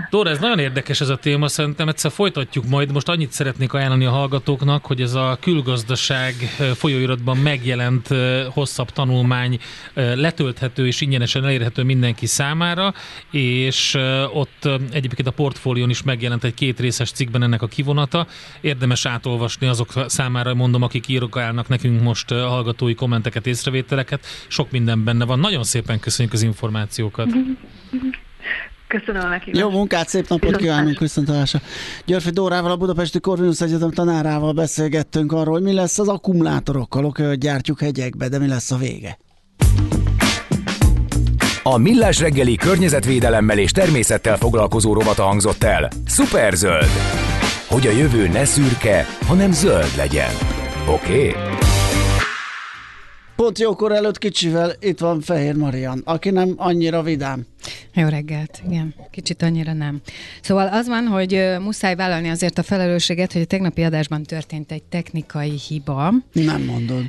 Dóra, 0.10 0.30
ez 0.30 0.40
nagyon 0.40 0.60
érdekes 0.60 1.02
ez 1.02 1.10
a 1.10 1.16
téma, 1.16 1.48
szerintem 1.48 1.88
egyszer 1.88 2.12
folytatjuk 2.12 2.66
majd. 2.66 2.92
Most 2.92 3.10
annyit 3.10 3.32
szeretnék 3.32 3.74
ajánlani 3.74 4.06
a 4.06 4.10
hallgatóknak, 4.10 4.86
hogy 4.86 5.02
ez 5.02 5.14
a 5.14 5.38
külgazdaság 5.42 6.34
folyóiratban 6.76 7.38
megjelent 7.38 8.08
hosszabb 8.54 8.90
tanulmány 8.90 9.60
letölthető 9.94 10.88
és 10.88 11.02
ingyenesen 11.02 11.44
elérhető 11.44 11.84
mindenki 11.84 12.26
számára, 12.26 12.94
és 13.32 13.98
ott 14.34 14.70
egyébként 14.92 15.28
a 15.28 15.32
portfólión 15.32 15.90
is 15.90 16.04
megjelent 16.04 16.44
egy 16.44 16.54
két 16.54 16.80
részes 16.80 17.12
cikkben 17.12 17.44
ennek 17.44 17.62
a 17.62 17.68
kivonata. 17.68 18.28
Érdemes 18.62 19.06
átolvasni 19.06 19.68
azok 19.68 19.90
számára, 20.08 20.54
mondom, 20.54 20.82
akik 20.82 21.08
írokálnak 21.08 21.68
nekünk 21.68 22.02
most 22.02 22.30
hallgatói 22.30 22.96
kommenteket, 22.96 23.48
észrevételeket. 23.48 24.26
Sok 24.48 24.72
minden 24.72 25.04
benne 25.04 25.26
van. 25.26 25.40
Nagyon 25.40 25.64
szépen 25.64 26.00
köszönjük 26.00 26.34
az 26.34 26.42
információkat. 26.42 27.19
Köszönöm 28.88 29.22
a 29.22 29.28
meghívást. 29.28 29.64
Jó 29.64 29.70
munkát, 29.70 30.08
szép 30.08 30.28
napot 30.28 30.56
kívánunk, 30.56 31.00
viszontalásra. 31.00 31.60
Györfi 32.06 32.30
Dórával, 32.30 32.72
a 32.72 32.76
Budapesti 32.76 33.20
Corvinus 33.20 33.62
Egyetem 33.62 33.92
tanárával 33.92 34.54
beszélgettünk 34.54 35.32
arról, 35.32 35.60
mi 35.60 35.74
lesz 35.74 36.00
az 36.00 36.08
akkumulátorokkal, 36.08 37.06
oké, 37.06 37.24
hogy 37.24 37.38
gyártjuk 37.38 37.80
hegyekbe, 37.80 38.30
de 38.30 38.40
mi 38.40 38.48
lesz 38.48 38.72
a 38.72 38.78
vége. 38.78 39.18
A 41.64 41.78
Millás 41.78 42.20
reggeli 42.20 42.56
környezetvédelemmel 42.56 43.58
és 43.58 43.72
természettel 43.72 44.38
foglalkozó 44.38 44.94
rovata 44.94 45.24
hangzott 45.24 45.64
el. 45.64 45.90
Superzöld! 46.08 46.90
Hogy 47.68 47.88
a 47.88 47.92
jövő 47.92 48.28
ne 48.28 48.46
szürke, 48.46 49.06
hanem 49.26 49.52
zöld 49.52 49.96
legyen. 49.98 50.32
Oké? 50.88 51.28
Okay? 51.28 51.59
Pont 53.40 53.60
jókor 53.60 53.92
előtt 53.92 54.18
kicsivel 54.18 54.74
itt 54.80 55.00
van 55.00 55.22
Fehér 55.22 55.56
Marian, 55.56 56.02
aki 56.06 56.30
nem 56.30 56.54
annyira 56.58 57.02
vidám. 57.02 57.46
Jó 57.94 58.08
reggelt, 58.08 58.62
igen, 58.68 58.96
kicsit 59.12 59.42
annyira 59.42 59.74
nem. 59.74 60.02
Szóval 60.42 60.68
az 60.68 60.88
van, 60.88 61.06
hogy 61.06 61.46
muszáj 61.60 61.96
vállalni 61.96 62.30
azért 62.30 62.58
a 62.58 62.64
felelősséget, 62.64 63.34
hogy 63.34 63.42
a 63.42 63.46
tegnapi 63.46 63.84
adásban 63.84 64.24
történt 64.24 64.72
egy 64.72 64.84
technikai 64.84 65.54
hiba. 65.68 66.14
Nem 66.32 66.62
mondod. 66.62 67.04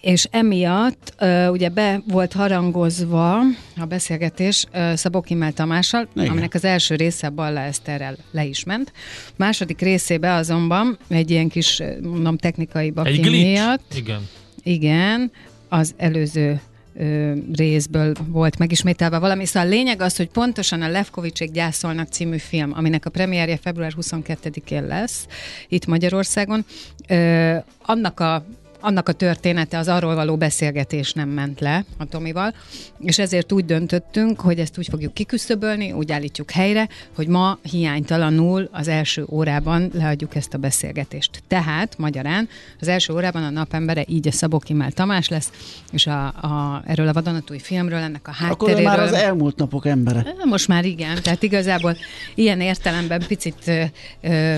És 0.00 0.28
emiatt 0.30 1.14
uh, 1.20 1.50
ugye 1.50 1.68
be 1.68 2.02
volt 2.06 2.32
harangozva 2.32 3.38
a 3.76 3.84
beszélgetés 3.88 4.66
uh, 4.72 4.94
Szabó 4.94 5.20
Kimmel 5.20 5.52
Tamással, 5.52 6.08
Igen. 6.14 6.30
aminek 6.30 6.54
az 6.54 6.64
első 6.64 6.94
része 6.94 7.28
Balla 7.28 7.60
Eszterrel 7.60 8.16
le 8.30 8.44
is 8.44 8.64
ment. 8.64 8.92
Második 9.36 9.80
részébe 9.80 10.34
azonban 10.34 10.98
egy 11.08 11.30
ilyen 11.30 11.48
kis, 11.48 11.82
mondom, 12.02 12.36
technikai 12.36 12.90
baki 12.90 13.28
miatt. 13.30 13.94
Igen. 13.94 14.28
Igen, 14.62 15.30
az 15.68 15.94
előző 15.96 16.60
ö, 16.94 17.32
részből 17.52 18.14
volt 18.28 18.58
megismételve 18.58 19.18
valami. 19.18 19.44
Szóval 19.44 19.68
a 19.68 19.72
lényeg 19.72 20.00
az, 20.00 20.16
hogy 20.16 20.28
pontosan 20.28 20.82
a 20.82 20.88
Levkovicsék 20.88 21.50
gyászolnak 21.50 22.08
című 22.08 22.38
film, 22.38 22.72
aminek 22.74 23.06
a 23.06 23.10
premierje 23.10 23.56
február 23.56 23.92
22-én 24.00 24.86
lesz 24.86 25.26
itt 25.68 25.86
Magyarországon, 25.86 26.64
ö, 27.08 27.56
annak 27.82 28.20
a 28.20 28.44
annak 28.80 29.08
a 29.08 29.12
története, 29.12 29.78
az 29.78 29.88
arról 29.88 30.14
való 30.14 30.36
beszélgetés 30.36 31.12
nem 31.12 31.28
ment 31.28 31.60
le 31.60 31.84
a 31.96 32.04
Tomival, 32.04 32.54
és 33.00 33.18
ezért 33.18 33.52
úgy 33.52 33.64
döntöttünk, 33.64 34.40
hogy 34.40 34.58
ezt 34.58 34.78
úgy 34.78 34.88
fogjuk 34.90 35.14
kiküszöbölni, 35.14 35.92
úgy 35.92 36.12
állítjuk 36.12 36.50
helyre, 36.50 36.88
hogy 37.14 37.26
ma 37.26 37.58
hiánytalanul 37.62 38.68
az 38.72 38.88
első 38.88 39.24
órában 39.30 39.90
leadjuk 39.92 40.34
ezt 40.34 40.54
a 40.54 40.58
beszélgetést. 40.58 41.42
Tehát, 41.48 41.98
magyarán, 41.98 42.48
az 42.80 42.88
első 42.88 43.12
órában 43.12 43.42
a 43.42 43.50
napembere 43.50 44.04
így 44.06 44.28
a 44.28 44.32
Szabó 44.32 44.58
Kimál 44.58 44.92
Tamás 44.92 45.28
lesz, 45.28 45.50
és 45.92 46.06
a, 46.06 46.26
a, 46.26 46.82
erről 46.86 47.08
a 47.08 47.12
vadonatúj 47.12 47.58
filmről, 47.58 47.98
ennek 47.98 48.28
a 48.28 48.32
hátteréről. 48.32 48.86
Akkor 48.86 48.98
már 48.98 49.00
az 49.00 49.12
elmúlt 49.12 49.56
napok 49.56 49.86
embere. 49.86 50.34
Most 50.44 50.68
már 50.68 50.84
igen, 50.84 51.22
tehát 51.22 51.42
igazából 51.42 51.96
ilyen 52.34 52.60
értelemben 52.60 53.22
picit 53.26 53.62
ö, 53.66 53.82
ö, 54.20 54.54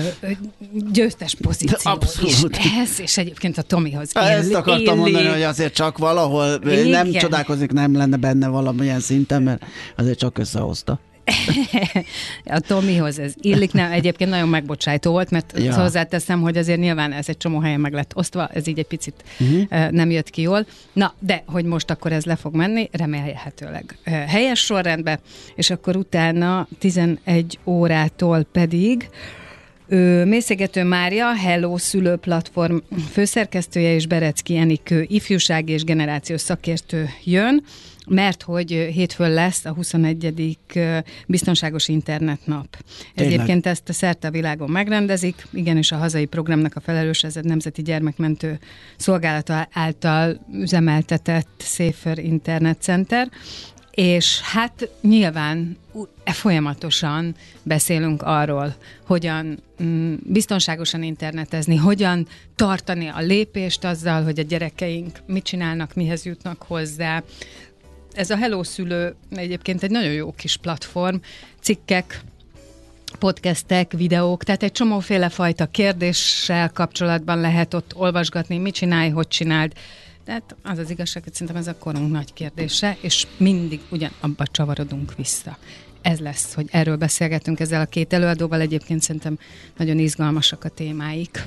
győztes 0.91 1.35
pozíció 1.35 1.91
Abszolút. 1.91 2.57
is 2.57 2.71
ez, 2.81 2.99
és 2.99 3.17
egyébként 3.17 3.57
a 3.57 3.61
Tomihoz 3.61 4.10
ezt 4.13 4.53
akartam 4.53 4.97
illik. 4.97 5.13
mondani, 5.13 5.27
hogy 5.27 5.41
azért 5.41 5.73
csak 5.73 5.97
valahol 5.97 6.59
Igen. 6.65 6.87
nem 6.87 7.11
csodálkozik, 7.11 7.71
nem 7.71 7.95
lenne 7.95 8.17
benne 8.17 8.47
valamilyen 8.47 8.99
szinten, 8.99 9.41
mert 9.41 9.65
azért 9.95 10.17
csak 10.17 10.37
összehozta. 10.37 10.99
a 12.45 12.59
Tomihoz 12.59 13.19
ez 13.19 13.33
illik, 13.41 13.71
nem, 13.71 13.91
egyébként 13.91 14.29
nagyon 14.29 14.49
megbocsájtó 14.49 15.11
volt, 15.11 15.29
mert 15.29 15.53
ja. 15.59 15.81
hozzáteszem, 15.81 16.41
hogy 16.41 16.57
azért 16.57 16.79
nyilván 16.79 17.11
ez 17.11 17.29
egy 17.29 17.37
csomó 17.37 17.59
helyen 17.59 17.79
meg 17.79 17.93
lett 17.93 18.15
osztva, 18.15 18.47
ez 18.47 18.67
így 18.67 18.79
egy 18.79 18.87
picit 18.87 19.23
uh-huh. 19.39 19.89
nem 19.89 20.11
jött 20.11 20.29
ki 20.29 20.41
jól. 20.41 20.65
Na, 20.93 21.13
de 21.19 21.43
hogy 21.45 21.65
most 21.65 21.89
akkor 21.89 22.11
ez 22.11 22.25
le 22.25 22.35
fog 22.35 22.55
menni, 22.55 22.89
remélhetőleg 22.91 23.97
helyes 24.27 24.59
sorrendbe, 24.59 25.19
és 25.55 25.69
akkor 25.69 25.95
utána 25.95 26.67
11 26.79 27.59
órától 27.65 28.43
pedig 28.51 29.09
Mészégető 30.25 30.83
Mária, 30.83 31.33
Hello 31.33 31.77
Szülő 31.77 32.15
Platform 32.15 32.77
főszerkesztője 33.11 33.93
és 33.93 34.07
Berecki 34.07 34.57
Enikő 34.57 35.05
ifjúság 35.07 35.69
és 35.69 35.83
generációs 35.83 36.41
szakértő 36.41 37.09
jön, 37.23 37.63
mert 38.07 38.41
hogy 38.41 38.71
hétfőn 38.71 39.33
lesz 39.33 39.65
a 39.65 39.73
21. 39.73 40.57
biztonságos 41.27 41.87
internetnap. 41.87 42.77
Tényleg. 43.15 43.33
Egyébként 43.33 43.65
ezt 43.65 43.89
a 43.89 43.93
szerte 43.93 44.27
a 44.27 44.31
világon 44.31 44.69
megrendezik, 44.69 45.47
igenis 45.51 45.91
a 45.91 45.97
hazai 45.97 46.25
programnak 46.25 46.75
a 46.75 46.79
felelős, 46.79 47.23
ez 47.23 47.35
a 47.35 47.41
Nemzeti 47.43 47.81
Gyermekmentő 47.81 48.59
Szolgálata 48.97 49.67
által 49.73 50.45
üzemeltetett 50.53 51.49
Safer 51.57 52.17
Internet 52.17 52.81
Center, 52.81 53.29
és 53.91 54.41
hát 54.41 54.89
nyilván 55.01 55.77
e 56.23 56.31
folyamatosan 56.31 57.35
beszélünk 57.63 58.21
arról, 58.21 58.75
hogyan 59.05 59.59
mm, 59.83 60.13
biztonságosan 60.23 61.03
internetezni, 61.03 61.75
hogyan 61.75 62.27
tartani 62.55 63.07
a 63.07 63.19
lépést 63.19 63.83
azzal, 63.83 64.23
hogy 64.23 64.39
a 64.39 64.43
gyerekeink 64.43 65.19
mit 65.25 65.43
csinálnak, 65.43 65.93
mihez 65.93 66.25
jutnak 66.25 66.63
hozzá. 66.67 67.23
Ez 68.13 68.29
a 68.29 68.35
Hello 68.35 68.63
Szülő 68.63 69.15
egyébként 69.35 69.83
egy 69.83 69.91
nagyon 69.91 70.13
jó 70.13 70.31
kis 70.31 70.57
platform, 70.57 71.17
cikkek, 71.61 72.21
podcastek, 73.19 73.91
videók, 73.91 74.43
tehát 74.43 74.63
egy 74.63 74.71
csomóféle 74.71 75.29
fajta 75.29 75.65
kérdéssel 75.65 76.71
kapcsolatban 76.71 77.39
lehet 77.39 77.73
ott 77.73 77.95
olvasgatni, 77.95 78.57
mit 78.57 78.73
csinálj, 78.73 79.09
hogy 79.09 79.27
csináld, 79.27 79.73
tehát 80.25 80.55
az 80.63 80.77
az 80.77 80.89
igazság, 80.89 81.23
hogy 81.23 81.33
szerintem 81.33 81.55
ez 81.55 81.67
a 81.67 81.77
korunk 81.77 82.11
nagy 82.11 82.33
kérdése, 82.33 82.97
és 83.01 83.27
mindig 83.37 83.79
ugyan 83.89 84.11
abba 84.19 84.45
csavarodunk 84.51 85.15
vissza. 85.15 85.57
Ez 86.01 86.19
lesz, 86.19 86.53
hogy 86.53 86.67
erről 86.71 86.95
beszélgetünk 86.95 87.59
ezzel 87.59 87.81
a 87.81 87.85
két 87.85 88.13
előadóval, 88.13 88.59
egyébként 88.59 89.01
szerintem 89.01 89.39
nagyon 89.77 89.99
izgalmasak 89.99 90.63
a 90.63 90.69
témáik. 90.69 91.45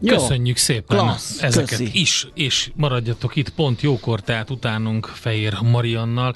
Jó, 0.00 0.16
Köszönjük 0.16 0.56
szépen 0.56 0.98
klassz, 0.98 1.42
ezeket 1.42 1.78
köszi. 1.78 2.00
is, 2.00 2.28
és 2.34 2.70
maradjatok 2.74 3.36
itt 3.36 3.48
pont 3.48 3.80
jókor, 3.80 4.20
tehát 4.20 4.50
utánunk 4.50 5.06
Fehér 5.06 5.58
Mariannal. 5.62 6.34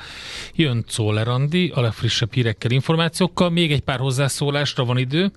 Jön 0.55 0.85
Czoller 0.89 1.29
Andi, 1.29 1.73
a 1.75 1.81
legfrissebb 1.81 2.33
hírekkel, 2.33 2.71
információkkal. 2.71 3.51
Még 3.51 3.73
egy 3.73 3.81
pár 3.81 3.99
hozzászólásra 3.99 4.85
van 4.85 4.99
idő. 4.99 5.33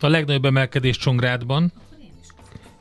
A 0.00 0.06
legnagyobb 0.08 0.44
emelkedés 0.44 0.96
Csongrádban, 0.96 1.72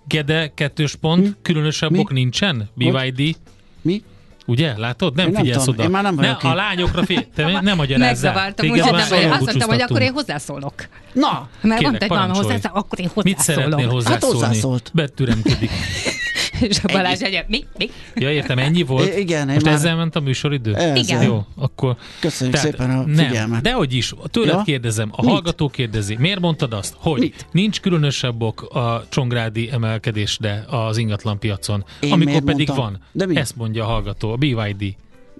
Gede 0.08 0.52
kettős 0.54 0.96
pont, 0.96 1.26
hm? 1.26 1.32
különösebb 1.42 1.98
ok 1.98 2.12
nincsen? 2.12 2.70
BYD? 2.74 3.36
Mi? 3.82 4.04
Ugye? 4.46 4.78
Látod? 4.78 5.16
Nem, 5.16 5.32
nem 5.32 5.44
figyelsz 5.44 5.68
oda. 5.68 5.84
Én 5.84 5.90
már 5.90 6.04
nem 6.04 6.16
ne, 6.16 6.32
A 6.32 6.54
lányokra 6.54 7.06
figyelj, 7.06 7.28
te 7.36 7.44
nem 7.62 7.76
magyarázzál. 7.76 8.34
Megzavartam, 8.34 8.70
úgy 8.70 8.82
hittem, 8.82 9.32
azt 9.32 9.46
mondtam, 9.46 9.70
hogy 9.70 9.82
akkor 9.82 10.02
én 10.02 10.12
hozzászólok. 10.12 10.74
Na, 11.14 11.50
mert 11.62 11.82
mondta, 11.82 12.06
hogy 12.08 12.18
van 12.18 12.36
hozzá, 12.36 12.70
akkor 12.74 13.00
én 13.00 13.10
hozzászólok. 13.14 13.24
Mit 13.24 13.40
szeretnél 13.40 13.90
hozzászólni? 13.90 14.36
Hát 14.40 14.48
hozzászólt. 14.50 14.92
Betüremkedik. 14.94 15.72
És 16.70 16.80
a 16.84 16.92
Balázs 16.92 17.22
egy, 17.22 17.44
mi? 17.48 17.66
Mi? 17.78 17.90
Ja, 18.16 18.32
értem, 18.32 18.58
ennyi 18.58 18.84
volt? 18.84 19.16
I- 19.16 19.20
igen. 19.20 19.48
Most 19.48 19.66
már... 19.66 19.74
ezzel 19.74 19.96
ment 19.96 20.16
a 20.16 20.20
műsoridő? 20.20 20.74
Ezzel. 20.76 20.96
Igen. 20.96 21.24
Jó, 21.24 21.46
akkor... 21.56 21.96
Köszönjük 22.20 22.56
Tehát, 22.56 22.72
szépen 22.72 22.90
a 22.98 23.04
figyelmet. 23.08 23.50
Nem, 23.50 23.62
de 23.62 23.72
hogy 23.72 23.94
is, 23.94 24.14
tőled 24.26 24.56
ja? 24.56 24.62
kérdezem, 24.62 25.10
a 25.12 25.22
Mit? 25.22 25.32
hallgató 25.32 25.70
kérdezi, 25.70 26.16
miért 26.20 26.40
mondtad 26.40 26.74
azt, 26.74 26.96
hogy 26.98 27.20
Mit? 27.20 27.46
nincs 27.52 27.80
különösebb 27.80 28.42
ok 28.42 28.62
a 28.62 29.06
csongrádi 29.10 29.70
emelkedésre 29.72 30.66
az 30.70 30.98
ingatlan 30.98 31.40
piacon, 31.40 31.86
Én 32.00 32.12
amikor 32.12 32.42
pedig 32.42 32.68
mondtam? 32.68 32.76
van. 32.76 33.02
De 33.12 33.26
mi? 33.26 33.36
Ezt 33.36 33.56
mondja 33.56 33.84
a 33.84 33.88
hallgató, 33.88 34.32
a 34.32 34.36
BYD. 34.36 34.96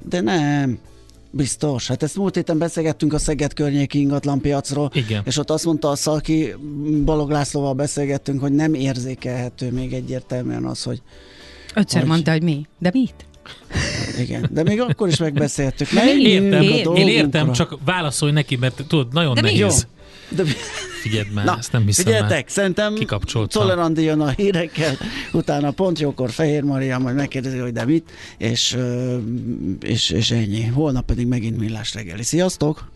De 0.10 0.22
nem. 0.22 0.80
Biztos. 1.32 1.88
Hát 1.88 2.04
ezt 2.04 2.16
múlt 2.16 2.36
héten 2.36 2.58
beszélgettünk 2.58 3.14
a 3.14 3.18
Szeged 3.18 3.54
környéki 3.54 4.00
ingatlanpiacról, 4.00 4.92
Igen. 4.94 5.22
és 5.26 5.38
ott 5.38 5.50
azt 5.50 5.66
mondta 5.66 5.90
a 5.90 5.96
Szalki, 5.96 6.56
Balog 7.06 7.30
Lászlóval 7.30 7.74
beszélgettünk, 7.74 8.42
hogy 8.42 8.52
nem 8.52 8.74
érzékelhető 8.74 9.72
még 9.72 9.94
egyértelműen 9.94 10.66
az, 10.66 10.84
hogy... 10.84 11.02
Ötször 11.76 12.00
hogy... 12.00 12.10
mondta, 12.10 12.32
hogy 12.32 12.44
mi. 12.44 12.66
De 12.80 12.90
mit? 12.94 13.14
Igen, 14.20 14.50
de 14.52 14.64
még 14.64 14.82
akkor 14.82 15.08
is 15.08 15.18
megbeszéltük. 15.18 15.88
Értem, 16.22 16.62
én 16.96 17.08
értem, 17.08 17.52
csak 17.52 17.78
válaszolj 17.86 18.32
neki, 18.32 18.56
mert 18.56 18.84
tudod, 18.88 19.14
nagyon 19.14 19.34
De 19.34 19.42
nehéz. 19.42 19.88
De... 20.36 20.44
Figyeld 21.02 21.32
már, 21.34 21.46
Na, 21.46 21.58
ezt 21.58 21.72
nem 21.72 21.86
hiszem 21.86 22.06
Figyeltek, 22.06 22.30
már. 22.30 22.44
szerintem 22.48 22.96
Tolerandi 23.48 24.04
jön 24.04 24.20
a 24.20 24.30
hírekkel, 24.30 24.98
utána 25.32 25.72
pont 25.72 26.00
jókor 26.00 26.32
Fehér 26.32 26.64
Maria 26.64 27.00
majd 27.00 27.16
megkérdezi, 27.16 27.58
hogy 27.58 27.74
de 27.74 27.86
mit, 27.86 28.12
és, 28.38 28.78
és, 29.82 30.10
és 30.10 30.32
ennyi. 30.32 30.66
Holnap 30.66 31.06
pedig 31.06 31.28
megint 31.28 31.58
millás 31.58 31.94
reggeli. 31.94 32.24
Sziasztok! 32.24 32.90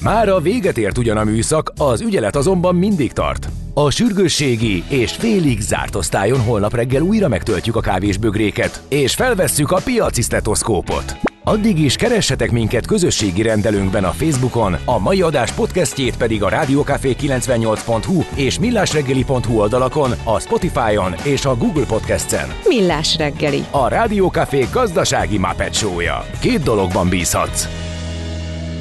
Már 0.00 0.28
a 0.28 0.40
véget 0.40 0.78
ért 0.78 0.98
ugyan 0.98 1.16
a 1.16 1.24
műszak, 1.24 1.72
az 1.76 2.00
ügyelet 2.00 2.36
azonban 2.36 2.74
mindig 2.74 3.12
tart. 3.12 3.48
A 3.74 3.90
sürgősségi 3.90 4.84
és 4.88 5.12
félig 5.12 5.60
zárt 5.60 5.94
osztályon 5.94 6.40
holnap 6.40 6.74
reggel 6.74 7.02
újra 7.02 7.28
megtöltjük 7.28 7.76
a 7.76 7.80
kávésbögréket, 7.80 8.82
és 8.88 9.14
felvesszük 9.14 9.70
a 9.70 9.80
piaci 9.84 10.22
stetoszkópot. 10.22 11.27
Addig 11.48 11.78
is 11.78 11.96
keressetek 11.96 12.50
minket 12.50 12.86
közösségi 12.86 13.42
rendelőnkben 13.42 14.04
a 14.04 14.10
Facebookon, 14.10 14.76
a 14.84 14.98
mai 14.98 15.22
adás 15.22 15.52
podcastjét 15.52 16.16
pedig 16.16 16.42
a 16.42 16.48
rádiókafé 16.48 17.16
98hu 17.20 18.24
és 18.34 18.58
millásreggeli.hu 18.58 19.58
oldalakon, 19.58 20.10
a 20.24 20.40
Spotify-on 20.40 21.14
és 21.24 21.44
a 21.44 21.56
Google 21.56 21.84
Podcast-en. 21.86 22.48
Millás 22.64 23.16
reggeli. 23.16 23.64
A 23.70 23.88
Rádiókafé 23.88 24.66
gazdasági 24.72 25.40
Show-ja. 25.72 26.24
Két 26.40 26.62
dologban 26.62 27.08
bízhatsz. 27.08 27.68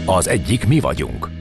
Az 0.05 0.27
egyik 0.27 0.67
mi 0.67 0.79
vagyunk. 0.79 1.36